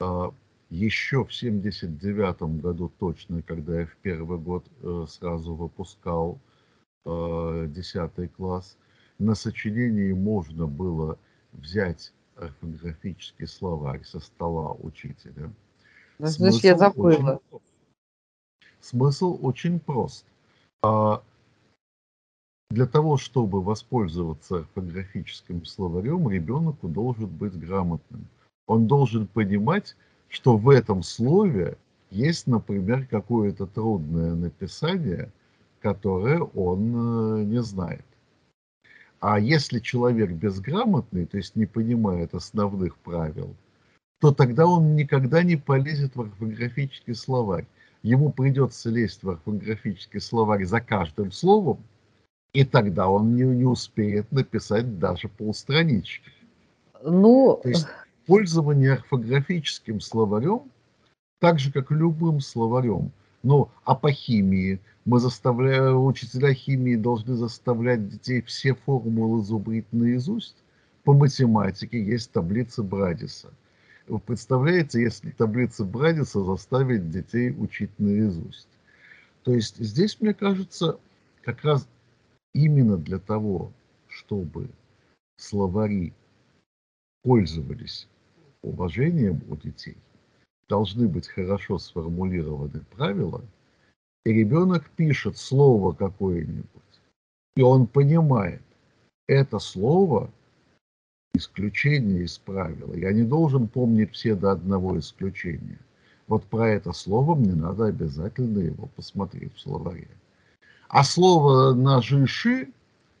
а, 0.00 0.30
еще 0.70 1.24
в 1.24 1.34
79 1.34 2.60
году 2.60 2.92
точно, 3.00 3.42
когда 3.42 3.80
я 3.80 3.86
в 3.86 3.96
первый 4.02 4.38
год 4.38 4.64
э, 4.82 5.06
сразу 5.08 5.54
выпускал 5.54 6.38
10 7.04 7.96
э, 8.18 8.28
класс, 8.36 8.76
на 9.18 9.34
сочинении 9.34 10.12
можно 10.12 10.66
было 10.66 11.18
взять 11.52 12.12
орфографический 12.36 13.46
словарь 13.46 14.04
со 14.04 14.20
стола 14.20 14.72
учителя. 14.72 15.50
Значит, 16.18 16.64
я 16.64 16.76
забыла. 16.76 17.40
Очень, 17.50 17.62
смысл 18.80 19.38
очень 19.42 19.80
прост. 19.80 20.24
А 20.82 21.22
для 22.70 22.86
того, 22.86 23.16
чтобы 23.16 23.62
воспользоваться 23.62 24.58
орфографическим 24.58 25.64
словарем, 25.64 26.28
ребенок 26.28 26.76
должен 26.82 27.28
быть 27.28 27.58
грамотным. 27.58 28.26
Он 28.66 28.86
должен 28.86 29.26
понимать, 29.26 29.96
что 30.28 30.56
в 30.56 30.68
этом 30.68 31.02
слове 31.02 31.78
есть, 32.10 32.46
например, 32.46 33.06
какое-то 33.06 33.66
трудное 33.66 34.34
написание, 34.34 35.30
которое 35.80 36.40
он 36.40 37.40
э, 37.40 37.44
не 37.44 37.62
знает. 37.62 38.04
А 39.28 39.40
если 39.40 39.80
человек 39.80 40.30
безграмотный, 40.30 41.26
то 41.26 41.36
есть 41.36 41.56
не 41.56 41.66
понимает 41.66 42.32
основных 42.32 42.96
правил, 42.98 43.56
то 44.20 44.30
тогда 44.30 44.68
он 44.68 44.94
никогда 44.94 45.42
не 45.42 45.56
полезет 45.56 46.14
в 46.14 46.20
орфографический 46.20 47.16
словарь. 47.16 47.66
Ему 48.04 48.30
придется 48.30 48.88
лезть 48.88 49.24
в 49.24 49.30
орфографический 49.30 50.20
словарь 50.20 50.64
за 50.64 50.80
каждым 50.80 51.32
словом, 51.32 51.78
и 52.52 52.64
тогда 52.64 53.08
он 53.08 53.34
не, 53.34 53.42
не 53.42 53.64
успеет 53.64 54.30
написать 54.30 55.00
даже 55.00 55.28
полстранички. 55.28 56.30
Ну... 57.02 57.58
То 57.64 57.68
есть 57.68 57.88
пользование 58.26 58.92
орфографическим 58.92 60.00
словарем, 60.00 60.70
так 61.40 61.58
же, 61.58 61.72
как 61.72 61.90
любым 61.90 62.38
словарем, 62.38 63.10
ну, 63.42 63.70
а 63.84 63.94
по 63.94 64.10
химии 64.10 64.80
мы 65.04 65.20
заставляем, 65.20 66.04
учителя 66.04 66.52
химии 66.52 66.96
должны 66.96 67.34
заставлять 67.34 68.08
детей 68.08 68.42
все 68.42 68.74
формулы 68.74 69.42
зубрить 69.42 69.92
наизусть. 69.92 70.56
По 71.04 71.12
математике 71.12 72.04
есть 72.04 72.32
таблица 72.32 72.82
Брадиса. 72.82 73.52
Вы 74.08 74.18
представляете, 74.18 75.00
если 75.00 75.30
таблица 75.30 75.84
Брадиса 75.84 76.42
заставить 76.42 77.10
детей 77.10 77.54
учить 77.56 77.90
наизусть? 77.98 78.68
То 79.44 79.52
есть 79.54 79.76
здесь, 79.78 80.20
мне 80.20 80.34
кажется, 80.34 80.98
как 81.42 81.62
раз 81.62 81.88
именно 82.52 82.96
для 82.96 83.18
того, 83.18 83.70
чтобы 84.08 84.68
словари 85.36 86.12
пользовались 87.22 88.08
уважением 88.62 89.40
у 89.48 89.56
детей, 89.56 89.96
должны 90.68 91.08
быть 91.08 91.28
хорошо 91.28 91.78
сформулированы 91.78 92.82
правила, 92.96 93.42
и 94.24 94.32
ребенок 94.32 94.90
пишет 94.90 95.36
слово 95.36 95.92
какое-нибудь, 95.92 97.00
и 97.56 97.62
он 97.62 97.86
понимает, 97.86 98.62
это 99.28 99.58
слово 99.58 100.30
исключение 101.34 102.24
из 102.24 102.38
правила. 102.38 102.94
Я 102.94 103.12
не 103.12 103.22
должен 103.22 103.68
помнить 103.68 104.12
все 104.12 104.34
до 104.34 104.52
одного 104.52 104.98
исключения. 104.98 105.78
Вот 106.26 106.44
про 106.44 106.70
это 106.70 106.92
слово 106.92 107.34
мне 107.34 107.54
надо 107.54 107.86
обязательно 107.86 108.58
его 108.58 108.88
посмотреть 108.96 109.54
в 109.54 109.60
словаре. 109.60 110.08
А 110.88 111.04
слово 111.04 111.74
«на 111.74 112.04
жи-ши» 112.04 112.72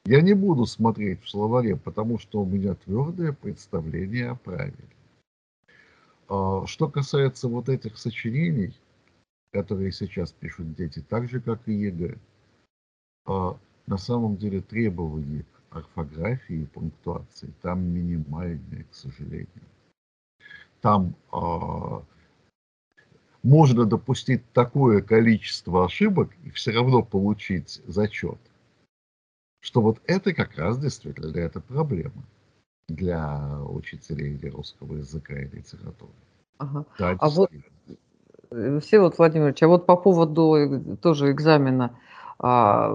я 0.06 0.20
не 0.20 0.34
буду 0.34 0.66
смотреть 0.66 1.22
в 1.22 1.28
словаре, 1.28 1.76
потому 1.76 2.18
что 2.18 2.42
у 2.42 2.46
меня 2.46 2.74
твердое 2.74 3.32
представление 3.32 4.30
о 4.30 4.36
правиле. 4.36 4.95
А, 6.28 6.66
что 6.66 6.88
касается 6.88 7.48
вот 7.48 7.68
этих 7.68 7.98
сочинений, 7.98 8.74
которые 9.52 9.92
сейчас 9.92 10.32
пишут 10.32 10.74
дети, 10.74 11.04
так 11.08 11.28
же, 11.28 11.40
как 11.40 11.66
и 11.68 11.72
ЕГЭ, 11.72 12.18
а, 13.26 13.56
на 13.86 13.96
самом 13.96 14.36
деле 14.36 14.60
требования 14.60 15.44
орфографии 15.70 16.62
и 16.62 16.66
пунктуации 16.66 17.52
там 17.62 17.82
минимальные, 17.82 18.84
к 18.84 18.94
сожалению. 18.94 19.48
там 20.80 21.14
э, 21.32 22.00
можно 23.42 23.84
допустить 23.84 24.42
такое 24.52 25.02
количество 25.02 25.84
ошибок 25.84 26.30
и 26.44 26.50
все 26.50 26.72
равно 26.72 27.02
получить 27.02 27.82
зачет, 27.86 28.38
что 29.60 29.80
вот 29.80 30.00
это 30.06 30.32
как 30.32 30.56
раз 30.56 30.78
действительно 30.78 31.36
это 31.36 31.60
проблема 31.60 32.24
для 32.88 33.60
учителей 33.68 34.38
русского 34.50 34.96
языка 34.96 35.34
и 35.34 35.48
литературы. 35.48 36.12
Ага. 36.58 36.84
Да, 36.98 37.16
а 37.18 37.28
вот, 37.28 37.50
э, 38.50 38.80
Всеволод 38.80 39.18
Владимирович, 39.18 39.62
а 39.62 39.68
вот 39.68 39.86
по 39.86 39.96
поводу 39.96 40.54
э, 40.54 40.96
тоже 40.96 41.32
экзамена, 41.32 41.96
а, 42.38 42.90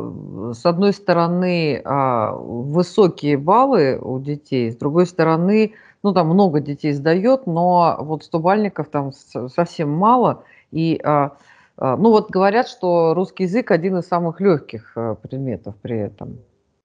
с 0.53 0.65
одной 0.65 0.93
стороны, 0.93 1.81
а, 1.83 2.33
высокие 2.33 3.37
баллы 3.37 3.97
у 3.99 4.19
детей, 4.19 4.71
с 4.71 4.75
другой 4.75 5.07
стороны, 5.07 5.73
ну, 6.03 6.13
там 6.13 6.27
много 6.27 6.59
детей 6.59 6.93
сдает, 6.93 7.47
но 7.47 7.97
вот 7.99 8.23
100 8.23 8.39
бальников 8.39 8.89
там 8.89 9.11
совсем 9.11 9.89
мало. 9.89 10.43
И, 10.71 10.99
а, 11.03 11.37
ну, 11.77 12.11
вот 12.11 12.29
говорят, 12.29 12.67
что 12.67 13.13
русский 13.13 13.43
язык 13.43 13.71
один 13.71 13.97
из 13.97 14.07
самых 14.07 14.39
легких 14.39 14.95
предметов 15.23 15.75
при 15.81 15.97
этом. 15.97 16.37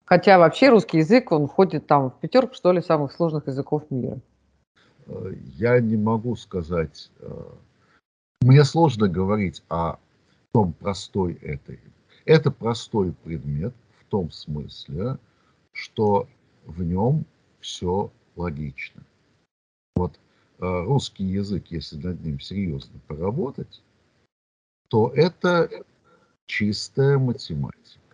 Хотя 0.07 0.39
вообще 0.39 0.71
русский 0.71 0.99
язык, 0.99 1.33
он 1.33 1.49
входит 1.49 1.89
там 1.89 2.11
в 2.11 2.21
пятерку, 2.21 2.55
что 2.55 2.71
ли, 2.71 2.81
самых 2.81 3.13
сложных 3.13 3.49
языков 3.49 3.83
мира. 3.91 4.21
Э, 5.07 5.33
я 5.57 5.81
не 5.81 5.97
могу 5.97 6.37
сказать, 6.37 7.11
э, 7.19 7.43
мне 8.41 8.65
сложно 8.65 9.09
говорить 9.09 9.65
о 9.69 9.97
том 10.53 10.73
простой 10.73 11.35
этой. 11.35 11.81
Это 12.25 12.53
простой 12.53 13.13
предмет 13.25 13.75
в 14.01 14.05
том 14.05 14.31
смысле, 14.31 15.19
что 15.73 16.29
в 16.65 16.85
нем 16.85 17.25
все 17.61 18.13
логично. 18.37 19.03
Вот 19.97 20.13
э, 20.61 20.85
русский 20.85 21.25
язык, 21.25 21.65
если 21.71 21.97
над 21.97 22.23
ним 22.25 22.39
серьезно 22.39 23.01
поработать, 23.09 23.83
то 24.89 25.11
это 25.17 25.69
чистая 26.47 27.19
математика 27.19 28.06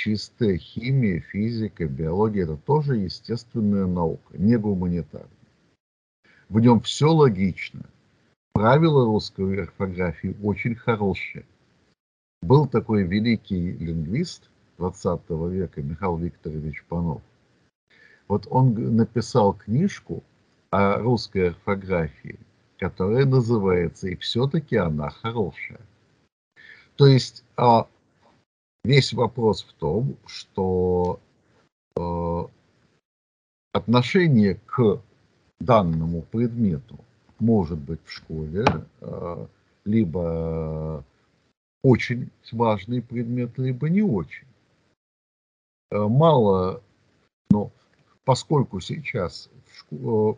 чистая 0.00 0.56
химия, 0.56 1.20
физика, 1.20 1.86
биология– 1.86 2.44
это 2.44 2.56
тоже 2.56 2.96
естественная 2.96 3.86
наука, 3.86 4.38
не 4.38 4.56
гуманитарная. 4.56 5.28
В 6.48 6.58
нем 6.58 6.80
все 6.80 7.12
логично. 7.12 7.84
Правила 8.54 9.04
русской 9.04 9.62
орфографии 9.62 10.34
очень 10.42 10.74
хорошие. 10.74 11.44
Был 12.40 12.66
такой 12.66 13.02
великий 13.02 13.72
лингвист 13.72 14.48
20 14.78 15.20
века 15.50 15.82
Михаил 15.82 16.16
Викторович 16.16 16.82
Панов. 16.88 17.20
Вот 18.26 18.46
он 18.48 18.96
написал 18.96 19.52
книжку 19.52 20.24
о 20.70 20.96
русской 20.96 21.50
орфографии, 21.50 22.38
которая 22.78 23.26
называется 23.26 24.08
«И 24.08 24.16
все-таки 24.16 24.76
она 24.76 25.10
хорошая». 25.10 25.80
То 26.96 27.06
есть 27.06 27.44
а, 27.56 27.86
Весь 28.84 29.12
вопрос 29.12 29.62
в 29.62 29.72
том, 29.74 30.16
что 30.26 31.20
э, 31.96 32.44
отношение 33.72 34.54
к 34.66 35.02
данному 35.60 36.22
предмету 36.22 36.98
может 37.38 37.78
быть 37.78 38.00
в 38.04 38.10
школе 38.10 38.64
э, 39.00 39.46
либо 39.84 41.04
очень 41.82 42.30
важный 42.52 43.02
предмет, 43.02 43.58
либо 43.58 43.88
не 43.88 44.02
очень. 44.02 44.46
Э, 45.90 46.06
мало, 46.06 46.82
но 47.50 47.70
поскольку 48.24 48.80
сейчас 48.80 49.50
в 49.90 50.30
э, 50.32 50.34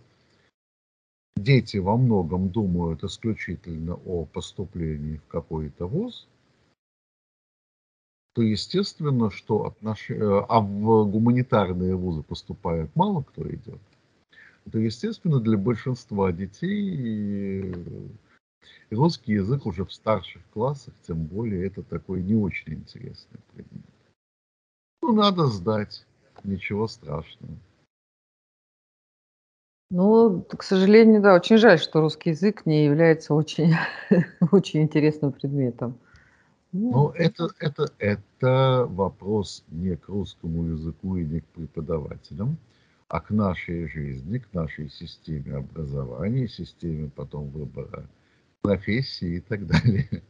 дети 1.36 1.76
во 1.76 1.96
многом 1.96 2.48
думают 2.48 3.04
исключительно 3.04 3.94
о 4.06 4.24
поступлении 4.24 5.16
в 5.16 5.26
какой-то 5.28 5.86
вуз, 5.86 6.26
то 8.34 8.42
естественно, 8.42 9.30
что 9.30 9.66
отнош... 9.66 10.10
Э, 10.10 10.44
а 10.48 10.60
в 10.60 11.04
гуманитарные 11.10 11.94
вузы 11.94 12.22
поступает 12.22 12.94
мало 12.96 13.22
кто 13.22 13.48
идет, 13.48 13.80
то 14.70 14.78
естественно 14.78 15.40
для 15.40 15.58
большинства 15.58 16.32
детей 16.32 17.72
э, 17.72 18.08
русский 18.90 19.32
язык 19.32 19.66
уже 19.66 19.84
в 19.84 19.92
старших 19.92 20.42
классах, 20.52 20.94
тем 21.06 21.24
более 21.24 21.66
это 21.66 21.82
такой 21.82 22.22
не 22.22 22.34
очень 22.34 22.74
интересный 22.74 23.40
предмет. 23.52 23.84
Ну, 25.02 25.12
надо 25.12 25.46
сдать, 25.46 26.06
ничего 26.44 26.86
страшного. 26.86 27.56
Ну, 29.90 30.42
к 30.42 30.62
сожалению, 30.62 31.20
да, 31.20 31.34
очень 31.34 31.58
жаль, 31.58 31.78
что 31.78 32.00
русский 32.00 32.30
язык 32.30 32.64
не 32.64 32.86
является 32.86 33.34
очень, 33.34 33.74
очень 34.52 34.82
интересным 34.82 35.32
предметом. 35.32 35.98
Ну, 36.72 37.10
это, 37.10 37.50
это, 37.58 37.92
это 37.98 38.86
вопрос 38.88 39.62
не 39.68 39.94
к 39.96 40.08
русскому 40.08 40.64
языку 40.64 41.16
и 41.16 41.24
не 41.24 41.40
к 41.40 41.44
преподавателям, 41.46 42.56
а 43.08 43.20
к 43.20 43.30
нашей 43.30 43.86
жизни, 43.88 44.38
к 44.38 44.54
нашей 44.54 44.88
системе 44.88 45.56
образования, 45.56 46.48
системе 46.48 47.10
потом 47.14 47.50
выбора 47.50 48.08
профессии 48.62 49.36
и 49.36 49.40
так 49.40 49.66
далее. 49.66 50.22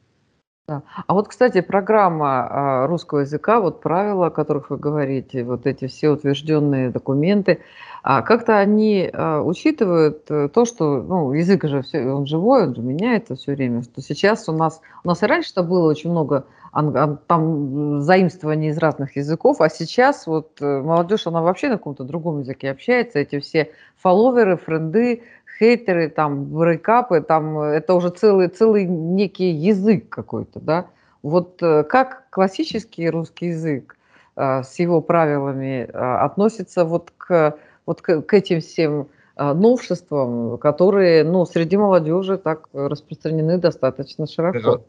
Да. 0.68 0.85
А 1.09 1.14
вот, 1.14 1.27
кстати, 1.27 1.61
программа 1.61 2.46
а, 2.48 2.87
русского 2.87 3.20
языка, 3.20 3.61
вот 3.61 3.81
правила, 3.81 4.29
о 4.29 4.31
которых 4.31 4.70
вы 4.70 4.77
говорите, 4.77 5.42
вот 5.42 5.66
эти 5.66 5.88
все 5.88 6.11
утвержденные 6.11 6.90
документы, 6.90 7.62
а 8.05 8.22
как-то 8.22 8.57
они 8.59 9.11
а, 9.12 9.42
учитывают 9.42 10.31
э, 10.31 10.48
то, 10.48 10.64
что 10.64 11.03
ну, 11.03 11.33
язык 11.33 11.64
же 11.64 11.83
все, 11.83 12.07
он 12.07 12.27
живой, 12.27 12.68
он 12.68 12.77
же 12.77 12.81
меняется 12.81 13.35
все 13.35 13.55
время, 13.55 13.83
что 13.83 14.01
сейчас 14.03 14.48
у 14.48 14.53
нас, 14.53 14.81
у 15.03 15.09
нас 15.09 15.25
и 15.25 15.27
раньше-то 15.27 15.64
было 15.64 15.90
очень 15.90 16.11
много 16.11 16.46
там 16.72 18.01
заимствований 18.01 18.70
из 18.70 18.79
разных 18.79 19.16
языков, 19.16 19.61
а 19.61 19.68
сейчас 19.68 20.27
вот 20.27 20.57
э, 20.62 20.81
молодежь, 20.81 21.27
она 21.27 21.42
вообще 21.42 21.68
на 21.68 21.77
каком-то 21.77 22.05
другом 22.05 22.40
языке 22.40 22.70
общается, 22.70 23.18
эти 23.18 23.40
все 23.40 23.72
фолловеры, 23.96 24.57
френды, 24.57 25.22
хейтеры, 25.62 26.09
там, 26.09 26.44
брейкапы, 26.46 27.20
там, 27.20 27.59
э, 27.61 27.77
это 27.77 27.94
уже 27.94 28.11
целый, 28.11 28.48
целый 28.48 28.85
некий 28.85 29.51
язык 29.51 30.09
какой-то, 30.09 30.61
да. 30.61 30.87
Вот 31.22 31.62
э, 31.62 31.85
как 31.85 32.29
классический 32.31 33.09
русский 33.09 33.46
язык 33.46 33.96
э, 34.37 34.62
с 34.64 34.81
его 34.81 35.01
правилами 35.01 35.88
относится 35.92 36.85
вот 36.85 37.12
к, 37.16 37.57
вот 37.87 38.03
к, 38.03 38.22
к 38.22 38.35
этим 38.35 38.61
всем 38.61 39.09
новшествам, 39.37 40.59
которые, 40.59 41.25
ну, 41.25 41.46
среди 41.46 41.77
молодежи 41.77 42.37
так 42.37 42.68
распространены 42.75 43.57
достаточно 43.59 44.27
широко? 44.27 44.85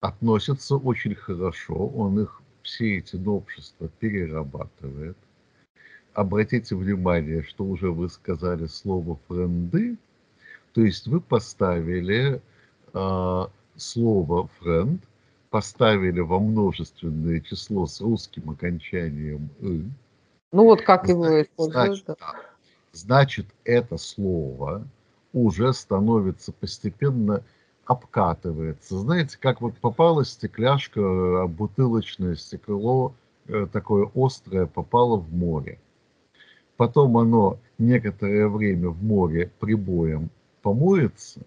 Относится 0.00 0.76
очень 0.76 1.14
хорошо, 1.14 1.74
он 1.74 2.20
их 2.20 2.42
все 2.62 2.98
эти 2.98 3.16
новшества 3.16 3.88
перерабатывает 3.88 5.16
обратите 6.16 6.74
внимание, 6.74 7.42
что 7.42 7.64
уже 7.64 7.92
вы 7.92 8.08
сказали 8.08 8.66
слово 8.66 9.18
«френды», 9.28 9.96
то 10.72 10.80
есть 10.80 11.06
вы 11.06 11.20
поставили 11.20 12.40
э, 12.94 13.46
слово 13.76 14.48
«френд», 14.58 15.02
поставили 15.50 16.20
во 16.20 16.40
множественное 16.40 17.40
число 17.40 17.86
с 17.86 18.00
русским 18.00 18.50
окончанием 18.50 19.50
«ы». 19.60 19.84
Ну 20.52 20.64
вот 20.64 20.82
как 20.82 21.06
его 21.08 21.42
используют. 21.42 22.04
Значит, 22.04 22.06
да. 22.06 22.34
значит, 22.92 23.46
это 23.64 23.98
слово 23.98 24.86
уже 25.34 25.74
становится 25.74 26.50
постепенно 26.50 27.42
обкатывается. 27.84 28.98
Знаете, 28.98 29.36
как 29.38 29.60
вот 29.60 29.76
попала 29.76 30.24
стекляшка, 30.24 31.46
бутылочное 31.46 32.36
стекло, 32.36 33.14
э, 33.48 33.66
такое 33.70 34.10
острое, 34.14 34.64
попало 34.64 35.18
в 35.18 35.30
море 35.34 35.78
потом 36.76 37.16
оно 37.16 37.58
некоторое 37.78 38.48
время 38.48 38.88
в 38.88 39.02
море 39.02 39.50
прибоем 39.60 40.30
помоется, 40.62 41.40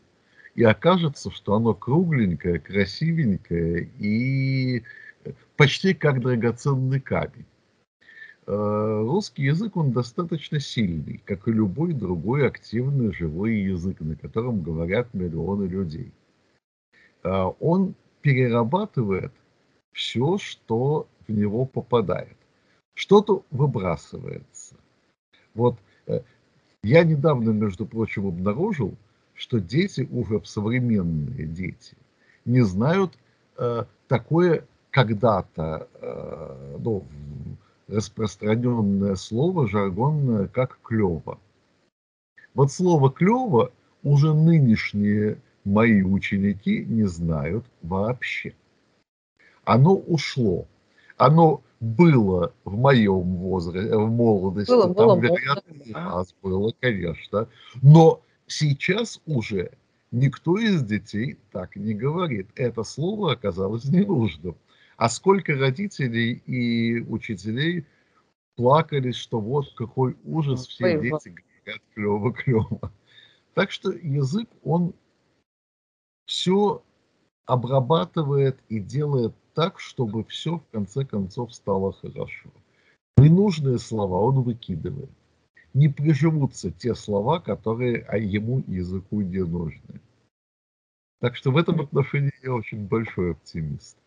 и 0.55 0.63
окажется, 0.63 1.31
что 1.31 1.55
оно 1.55 1.73
кругленькое, 1.73 2.59
красивенькое 2.59 3.89
и 3.99 4.83
почти 5.55 5.93
как 5.93 6.21
драгоценный 6.21 6.99
камень. 6.99 7.45
Э, 8.45 9.01
русский 9.01 9.43
язык, 9.43 9.77
он 9.77 9.91
достаточно 9.91 10.59
сильный, 10.59 11.21
как 11.25 11.47
и 11.47 11.51
любой 11.51 11.93
другой 11.93 12.47
активный 12.47 13.13
живой 13.13 13.57
язык, 13.57 13.99
на 13.99 14.15
котором 14.15 14.63
говорят 14.63 15.13
миллионы 15.13 15.65
людей. 15.65 16.11
Э, 17.23 17.51
он 17.59 17.93
перерабатывает 18.21 19.31
все, 19.93 20.37
что 20.37 21.07
в 21.27 21.31
него 21.31 21.65
попадает. 21.65 22.37
Что-то 22.95 23.45
выбрасывается– 23.51 24.75
вот 25.59 25.77
э, 26.07 26.21
я 26.83 27.03
недавно, 27.03 27.51
между 27.51 27.85
прочим, 27.85 28.27
обнаружил, 28.27 28.95
что 29.35 29.59
дети 29.59 30.07
уже 30.11 30.41
современные 30.45 31.45
дети 31.45 31.95
не 32.45 32.61
знают 32.61 33.17
э, 33.57 33.83
такое 34.07 34.63
когда-то 34.89 35.87
э, 35.95 36.77
ну, 36.79 37.03
распространенное 37.87 39.15
слово 39.15 39.67
жаргонное, 39.67 40.47
как 40.47 40.79
клево. 40.81 41.37
Вот 42.53 42.71
слово 42.71 43.11
«клево» 43.11 43.71
уже 44.03 44.33
нынешние 44.33 45.37
мои 45.65 46.01
ученики 46.01 46.85
не 46.85 47.03
знают 47.03 47.65
вообще. 47.81 48.53
Оно 49.65 49.93
ушло. 49.95 50.65
Оно 51.19 51.61
было 51.81 52.53
в 52.63 52.77
моем 52.77 53.35
возрасте, 53.35 53.93
в 53.93 54.09
молодости, 54.09 54.71
было, 54.71 54.95
там, 54.95 54.95
было, 54.95 55.19
вероятно, 55.19 55.75
у 55.85 56.15
вас 56.15 56.35
было, 56.41 56.73
конечно. 56.79 57.49
Но 57.81 58.21
сейчас 58.47 59.21
уже 59.25 59.71
никто 60.11 60.57
из 60.57 60.81
детей 60.81 61.37
так 61.51 61.75
не 61.75 61.93
говорит. 61.93 62.47
Это 62.55 62.83
слово 62.83 63.33
оказалось 63.33 63.83
ненужным. 63.83 64.55
А 64.95 65.09
сколько 65.09 65.57
родителей 65.57 66.41
и 66.45 67.01
учителей 67.01 67.85
плакали, 68.55 69.11
что 69.11 69.41
вот 69.41 69.73
какой 69.73 70.15
ужас, 70.23 70.67
все 70.67 71.01
дети 71.01 71.35
говорят 71.65 71.81
клево-клево. 71.95 72.91
Так 73.55 73.71
что 73.71 73.91
язык, 73.91 74.47
он 74.63 74.93
все 76.25 76.81
обрабатывает 77.49 78.59
и 78.69 78.79
делает 78.79 79.33
так, 79.55 79.79
чтобы 79.79 80.23
все 80.23 80.57
в 80.59 80.63
конце 80.71 81.03
концов 81.03 81.53
стало 81.53 81.93
хорошо. 81.93 82.49
Ненужные 83.17 83.79
слова 83.79 84.21
он 84.21 84.41
выкидывает. 84.41 85.09
Не 85.73 85.89
приживутся 85.89 86.71
те 86.71 86.95
слова, 86.95 87.39
которые 87.39 88.05
а 88.07 88.17
ему 88.17 88.63
языку 88.67 89.21
не 89.21 89.43
нужны. 89.43 89.99
Так 91.19 91.35
что 91.35 91.51
в 91.51 91.57
этом 91.57 91.81
отношении 91.81 92.31
я 92.43 92.53
очень 92.53 92.87
большой 92.87 93.31
оптимист. 93.31 93.97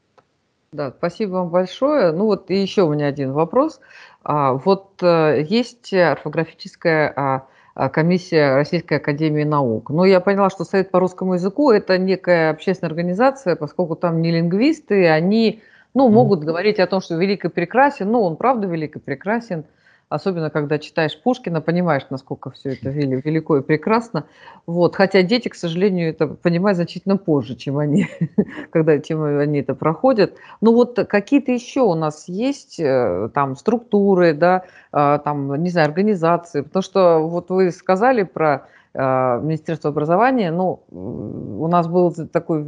Да, 0.73 0.91
спасибо 0.97 1.33
вам 1.33 1.51
большое. 1.51 2.13
Ну 2.13 2.25
вот 2.25 2.51
и 2.51 2.63
еще 2.63 2.83
у 2.83 2.95
меня 2.95 3.07
один 3.07 3.33
вопрос. 3.33 3.81
А, 4.23 4.55
вот 4.55 5.03
э, 5.03 5.45
есть 5.47 5.93
орфографическая 5.93 7.13
а, 7.15 7.35
а, 7.35 7.47
комиссия 7.75 8.55
Российской 8.55 8.99
Академии 8.99 9.45
Наук. 9.45 9.91
Но 9.91 10.05
я 10.05 10.21
поняла, 10.21 10.51
что 10.51 10.65
Совет 10.65 10.91
по 10.91 11.01
русскому 11.01 11.35
языку– 11.35 11.71
это 11.73 11.99
некая 11.99 12.51
общественная 12.51 12.91
организация, 12.91 13.57
поскольку 13.57 13.97
там 13.97 14.21
не 14.23 14.31
лингвисты, 14.31 15.09
они 15.09 15.63
ну, 15.95 16.09
могут 16.09 16.45
говорить 16.45 16.79
о 16.81 16.87
том, 16.87 17.01
что 17.01 17.17
велик 17.17 17.45
и 17.45 17.49
прекрасен. 17.49 18.11
Ну, 18.11 18.23
он 18.23 18.37
правда 18.37 18.67
велик 18.67 18.97
и 18.97 18.99
прекрасен– 18.99 19.65
особенно 20.15 20.51
когда 20.51 20.79
читаешь 20.79 21.21
Пушкина, 21.21 21.61
понимаешь, 21.61 22.07
насколько 22.11 22.51
все 22.51 22.73
это 22.73 22.91
велико 22.91 23.57
и 23.59 23.63
прекрасно. 23.63 24.27
Вот. 24.67 24.97
Хотя 24.97 25.23
дети, 25.23 25.49
к 25.49 25.55
сожалению, 25.55 26.11
это 26.11 26.27
понимают 26.27 26.77
значительно 26.77 27.17
позже, 27.17 27.57
чем 27.57 27.79
они, 27.79 28.09
когда, 28.71 28.99
чем 28.99 29.23
они 29.23 29.61
это 29.61 29.75
проходят. 29.75 30.35
Но 30.61 30.73
вот 30.73 30.99
какие-то 31.09 31.53
еще 31.53 31.81
у 31.81 31.95
нас 31.95 32.29
есть 32.29 32.79
э, 32.79 33.31
там 33.35 33.57
структуры, 33.57 34.35
да, 34.35 34.65
а, 34.93 35.19
там, 35.19 35.55
не 35.63 35.71
знаю, 35.71 35.89
организации, 35.89 36.61
потому 36.61 36.83
что 36.83 37.19
вот 37.21 37.51
вы 37.51 37.71
сказали 37.71 38.25
про 38.25 38.67
а, 38.95 39.41
Министерство 39.41 39.91
образования, 39.91 40.51
ну, 40.51 40.83
у 40.91 41.67
нас 41.67 41.89
был 41.89 42.13
такой 42.31 42.63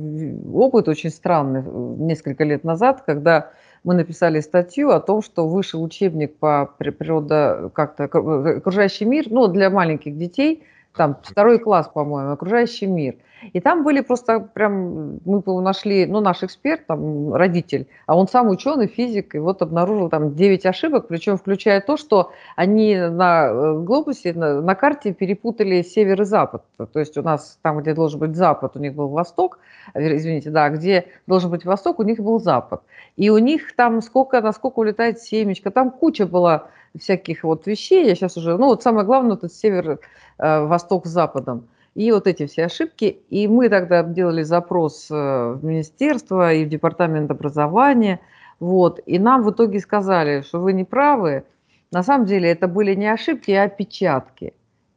опыт 0.53 0.89
очень 0.89 1.11
странный 1.11 1.63
несколько 1.63 2.45
лет 2.45 2.65
назад, 2.65 3.03
когда 3.03 3.51
мы 3.85 3.95
написали 3.95 4.41
статью 4.41 4.91
о 4.91 5.01
том, 5.01 5.23
что 5.23 5.47
вышел 5.47 5.83
учебник 5.83 6.37
по 6.39 6.75
природа 6.79 7.71
как-то 7.75 8.05
окружающий 8.05 9.05
мир, 9.05 9.27
ну, 9.29 9.47
для 9.47 9.71
маленьких 9.71 10.17
детей, 10.17 10.65
там 10.97 11.17
второй 11.23 11.59
класс, 11.59 11.89
по-моему, 11.93 12.33
окружающий 12.33 12.87
мир– 12.87 13.17
и 13.53 13.61
там 13.61 13.85
были 13.85 14.01
просто 14.01 14.41
прям, 14.41 15.21
мы 15.25 15.43
нашли, 15.61 16.07
ну, 16.07 16.21
наш 16.21 16.43
эксперт, 16.43 16.87
там, 16.87 17.35
родитель, 17.35 17.87
а 18.07 18.17
он 18.17 18.29
сам 18.29 18.49
ученый, 18.49 18.87
физик, 18.87 19.35
и 19.35 19.39
вот 19.39 19.63
обнаружил 19.63 20.09
там 20.09 20.35
9 20.35 20.67
ошибок, 20.67 21.09
причем 21.09 21.37
включая 21.37 21.81
то, 21.81 21.97
что 21.97 22.33
они 22.57 22.97
на 22.97 23.49
э, 23.49 23.79
глобусе, 23.81 24.33
на, 24.33 24.61
на 24.61 24.75
карте 24.75 25.13
перепутали 25.13 25.83
север 25.83 26.23
и 26.23 26.25
запад. 26.25 26.63
То 26.77 26.99
есть 26.99 27.17
у 27.19 27.23
нас 27.23 27.59
там, 27.63 27.81
где 27.81 27.95
должен 27.95 28.21
быть 28.21 28.37
запад, 28.37 28.77
у 28.77 28.79
них 28.79 28.95
был 28.95 29.09
восток, 29.09 29.59
э, 29.93 30.17
извините, 30.17 30.51
да, 30.51 30.69
где 30.71 31.07
должен 31.27 31.51
быть 31.51 31.65
восток, 31.65 31.99
у 31.99 32.03
них 32.03 32.19
был 32.21 32.41
запад. 32.41 32.83
И 33.17 33.31
у 33.31 33.39
них 33.39 33.77
там 33.77 34.01
сколько, 34.01 34.41
насколько 34.41 34.79
улетает 34.79 35.21
семечко, 35.21 35.71
там 35.71 35.91
куча 35.91 36.27
была 36.27 36.69
всяких 36.99 37.45
вот 37.45 37.67
вещей, 37.67 38.07
я 38.07 38.15
сейчас 38.15 38.37
уже, 38.37 38.57
ну 38.57 38.67
вот 38.67 38.83
самое 38.83 39.07
главное, 39.07 39.37
это 39.37 39.49
север, 39.49 39.99
э, 40.39 40.65
восток 40.65 41.07
с 41.07 41.11
западом 41.11 41.69
и 41.95 42.11
вот 42.11 42.27
эти 42.27 42.47
все 42.47 42.67
ошибки. 42.67 43.21
И 43.31 43.49
мы 43.49 43.69
тогда 43.69 44.03
делали 44.03 44.43
запрос 44.43 45.09
э, 45.11 45.15
в 45.15 45.65
министерство 45.65 46.53
и 46.53 46.65
в 46.65 46.69
департамент 46.69 47.31
образования, 47.31 48.21
вот, 48.61 49.01
и 49.05 49.19
нам 49.19 49.43
в 49.43 49.51
итоге 49.51 49.81
сказали, 49.81 50.43
что 50.43 50.61
вы 50.61 50.73
не 50.73 50.85
правы, 50.85 51.45
на 51.91 52.03
самом 52.03 52.27
деле 52.27 52.51
это 52.51 52.67
были 52.67 52.95
не 52.95 53.07
ошибки, 53.07 53.53
а 53.53 53.65
опечатки. 53.65 54.55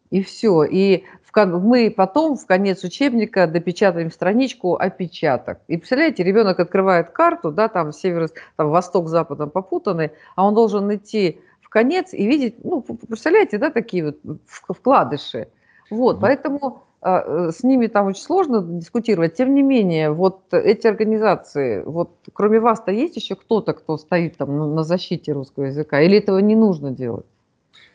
И 0.10 0.24
все. 0.24 0.64
И 0.64 1.04
мы 1.36 1.94
потом 1.96 2.38
в 2.38 2.46
конец 2.48 2.84
учебника 2.84 3.46
допечатаем 3.46 4.10
страничку 4.10 4.76
опечаток. 4.76 5.60
И 5.68 5.78
представляете, 5.78 6.24
ребенок 6.24 6.60
открывает 6.60 7.12
карту, 7.12 7.52
да, 7.52 7.68
там 7.68 7.92
север, 7.92 8.30
там 8.56 8.70
восток, 8.70 9.10
запад 9.10 9.38
там 9.38 9.50
попутаны, 9.52 10.12
а 10.36 10.48
он 10.48 10.56
должен 10.56 10.92
идти 10.96 11.42
в 11.68 11.70
конец 11.70 12.14
и 12.14 12.26
видеть, 12.26 12.64
ну, 12.64 12.82
представляете, 12.82 13.58
да, 13.58 13.70
такие 13.70 14.06
вот 14.06 14.40
вкладыши. 14.48 15.50
Вот, 15.90 16.22
поэтому 16.22 16.84
а, 17.02 17.48
э, 17.50 17.52
с 17.52 17.62
ними 17.62 17.88
там 17.88 18.08
очень 18.08 18.22
сложно 18.22 18.62
дискутировать. 18.62 19.36
Тем 19.36 19.54
не 19.54 19.64
менее, 19.64 20.12
вот 20.12 20.54
эти 20.54 20.88
организации, 20.88 21.84
вот 21.84 22.12
кроме 22.32 22.62
вас-то 22.62 22.94
есть 22.94 23.18
еще 23.18 23.36
кто-то, 23.36 23.74
кто 23.74 23.98
стоит 23.98 24.38
там 24.38 24.76
на 24.76 24.84
защите 24.84 25.34
русского 25.34 25.66
языка? 25.66 26.00
Или 26.00 26.20
этого 26.20 26.38
не 26.38 26.56
нужно 26.56 26.92
делать? 26.92 27.26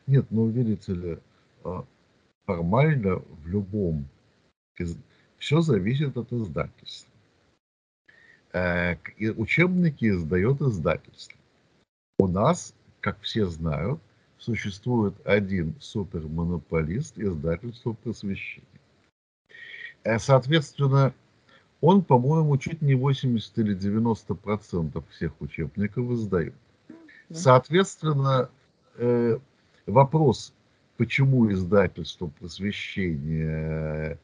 Нет, 0.07 0.27
ну, 0.29 0.49
видите 0.49 0.93
ли, 0.93 1.19
а, 1.65 1.85
формально 2.45 3.23
в 3.43 3.47
любом, 3.47 4.05
все 5.39 5.61
зависит 5.63 6.19
от 6.19 6.31
издательства. 6.31 7.11
Э, 8.53 8.97
учебники 9.39 10.11
издает 10.11 10.61
издательство. 10.61 11.39
У 12.19 12.29
нас, 12.29 12.75
как 13.03 13.21
все 13.21 13.47
знают, 13.47 14.01
существует 14.39 15.15
один 15.27 15.75
супермонополист 15.81 17.19
издательства 17.19 17.93
просвещения. 17.93 18.67
Э, 20.05 20.19
соответственно, 20.19 21.13
он, 21.81 22.03
по-моему, 22.03 22.57
чуть 22.57 22.81
не 22.81 22.95
80 22.95 23.59
или 23.59 23.75
90 23.75 24.35
процентов 24.37 25.05
всех 25.11 25.39
учебников 25.41 26.11
издает. 26.13 26.55
Соответственно, 27.31 28.49
э, 28.97 29.39
вопрос, 29.87 30.55
почему 30.97 31.51
издательство 31.51 32.29
просвещения 32.29 34.19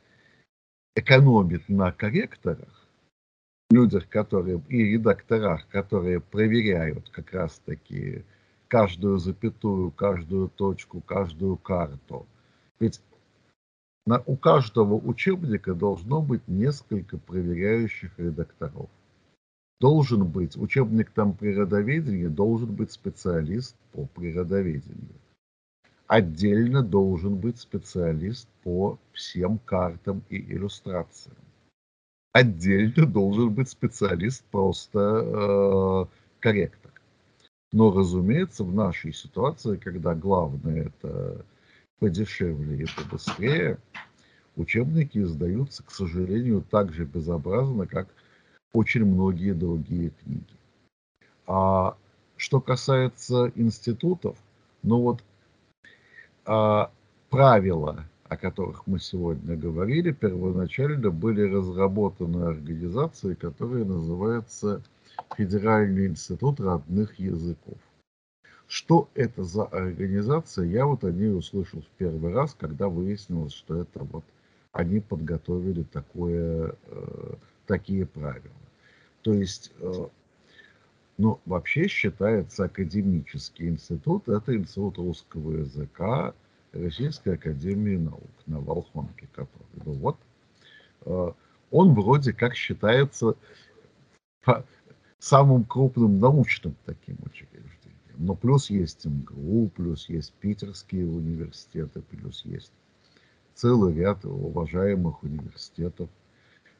экономит 0.95 1.69
на 1.69 1.91
корректорах, 1.91 2.87
людях, 3.71 4.09
которые 4.09 4.63
и 4.69 4.93
редакторах, 4.93 5.67
которые 5.69 6.21
проверяют 6.21 7.09
как 7.11 7.33
раз-таки 7.33 8.25
каждую 8.69 9.19
запятую, 9.19 9.91
каждую 9.91 10.49
точку, 10.49 11.01
каждую 11.01 11.57
карту. 11.57 12.27
Ведь 12.79 13.01
на, 14.07 14.23
у 14.27 14.37
каждого 14.37 14.95
учебника 14.95 15.75
должно 15.75 16.23
быть 16.23 16.47
несколько 16.47 17.19
проверяющих 17.19 18.11
редакторов. 18.19 18.89
Должен 19.81 20.25
быть, 20.25 20.57
учебник 20.57 21.11
там 21.11 21.35
природоведения, 21.35 22.29
должен 22.29 22.75
быть 22.75 22.91
специалист 22.91 23.77
по 23.93 24.07
природоведению. 24.07 25.21
Отдельно 26.07 26.83
должен 26.83 27.37
быть 27.37 27.59
специалист 27.59 28.49
по 28.63 28.99
всем 29.13 29.59
картам 29.59 30.23
и 30.31 30.39
иллюстрациям. 30.39 31.37
Отдельно 32.33 33.07
должен 33.07 33.51
быть 33.51 33.69
специалист 33.69 34.43
просто 34.45 34.99
э, 34.99 36.05
корректор. 36.41 36.88
Но, 37.73 37.91
разумеется, 37.91 38.65
в 38.65 38.75
нашей 38.75 39.13
ситуации, 39.13 39.77
когда 39.77 40.15
главное 40.15 40.87
это 40.87 41.45
подешевле 41.99 42.85
и 42.85 42.87
побыстрее, 42.97 43.79
учебники 44.57 45.19
издаются, 45.19 45.83
к 45.83 45.91
сожалению, 45.91 46.65
так 46.71 46.93
же 46.93 47.05
безобразно, 47.05 47.87
как 47.87 48.09
очень 48.73 49.05
многие 49.05 49.53
другие 49.53 50.11
книги. 50.23 50.45
А 51.47 51.97
что 52.37 52.61
касается 52.61 53.53
институтов, 53.55 54.37
ну 54.83 55.01
вот 55.01 55.23
а, 56.47 56.91
правила, 57.31 58.05
о 58.29 58.37
которых 58.37 58.87
мы 58.87 59.01
сегодня 59.01 59.57
говорили, 59.57 60.13
первоначально 60.13 61.11
были 61.11 61.43
разработаны 61.43 62.45
организацией, 62.45 63.35
которая 63.35 63.85
называется 63.85 64.83
Федеральный 65.37 66.07
институт 66.07 66.61
родных 66.61 67.19
языков. 67.19 67.79
Что 68.67 69.09
это 69.15 69.45
за 69.45 69.65
организация, 69.65 70.67
я 70.67 70.85
вот 70.85 71.05
о 71.05 71.11
ней 71.11 71.35
услышал 71.35 71.81
в 71.81 71.89
первый 71.97 72.33
раз, 72.35 72.55
когда 72.55 72.89
выяснилось, 72.89 73.55
что 73.55 73.81
это 73.81 74.01
вот 74.01 74.25
они 74.73 75.01
подготовили 75.01 75.85
такое, 75.85 76.75
э, 76.87 77.35
такие 77.67 78.05
правила. 78.05 78.55
То 79.23 79.33
есть, 79.33 79.73
э, 79.81 80.07
ну, 81.17 81.41
вообще 81.47 81.89
считается 81.89 82.65
академический 82.65 83.69
институт, 83.69 84.29
это 84.29 84.55
институт 84.55 84.99
русского 84.99 85.59
языка, 85.59 86.35
Российской 86.73 87.35
Академии 87.35 87.97
Наук 87.97 88.31
на 88.47 88.61
Волхонке, 88.61 89.29
который, 89.33 89.67
ну 89.85 89.93
вот, 89.93 90.17
э, 91.07 91.33
он 91.71 91.95
вроде 91.95 92.33
как 92.33 92.55
считается 92.55 93.35
самым 95.19 95.65
крупным 95.65 96.19
научным 96.19 96.77
таким 96.85 97.17
учреждением. 97.25 97.69
Но 98.17 98.35
плюс 98.35 98.71
есть 98.71 99.05
МГУ, 99.05 99.71
плюс 99.75 100.09
есть 100.09 100.33
питерские 100.35 101.07
университеты, 101.07 102.03
плюс 102.03 102.45
есть 102.45 102.73
целый 103.55 103.95
ряд 103.95 104.25
уважаемых 104.25 105.23
университетов. 105.23 106.09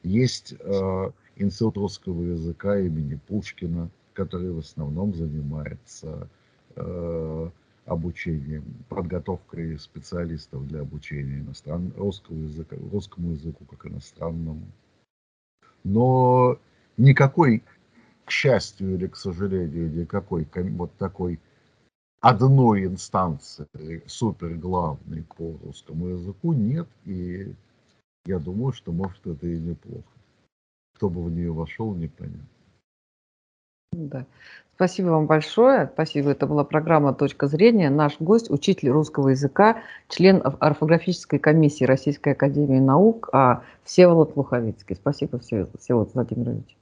Есть 0.03 0.53
э, 0.59 1.11
Институт 1.35 1.77
русского 1.77 2.21
языка 2.23 2.79
имени 2.79 3.19
Пушкина, 3.27 3.89
который 4.13 4.51
в 4.51 4.59
основном 4.59 5.13
занимается 5.13 6.29
э, 6.75 7.49
обучением, 7.85 8.63
подготовкой 8.87 9.79
специалистов 9.79 10.67
для 10.67 10.81
обучения 10.81 11.39
иностран... 11.39 11.91
русского 11.97 12.37
языка, 12.37 12.75
русскому 12.91 13.31
языку 13.31 13.65
как 13.65 13.85
иностранному. 13.85 14.67
Но 15.83 16.57
никакой, 16.97 17.63
к 18.29 18.31
счастью 18.31 18.93
или 18.93 19.07
к 19.07 19.15
сожалению, 19.15 19.91
никакой 19.91 20.47
вот 20.55 20.91
такой 20.97 21.39
одной 22.21 22.85
инстанции 22.85 24.03
супер 24.05 24.53
главной 24.53 25.23
по 25.35 25.57
русскому 25.63 26.09
языку 26.09 26.53
нет, 26.53 26.87
и 27.05 27.55
я 28.25 28.37
думаю, 28.37 28.71
что 28.71 28.91
может 28.91 29.25
это 29.25 29.47
и 29.47 29.57
неплохо. 29.57 30.03
Кто 30.95 31.09
бы 31.09 31.23
в 31.23 31.31
нее 31.31 31.51
вошел, 31.51 31.95
непонятно. 31.95 32.45
Да. 33.93 34.27
Спасибо 34.75 35.07
вам 35.07 35.25
большое. 35.25 35.89
Спасибо. 35.91 36.29
Это 36.29 36.45
была 36.45 36.63
программа 36.63 37.13
«Точка 37.15 37.47
зрения». 37.47 37.89
Наш 37.89 38.17
гость– 38.19 38.49
учитель 38.51 38.89
русского 38.89 39.29
языка, 39.29 39.81
член 40.07 40.43
орфографической 40.43 41.39
комиссии 41.39 41.85
Российской 41.85 42.33
Академии 42.33 42.79
Наук 42.79 43.29
а 43.33 43.63
Всеволод 43.83 44.37
Луховицкий. 44.37 44.95
Спасибо, 44.95 45.39
Всеволод 45.39 46.13
Владимирович. 46.13 46.78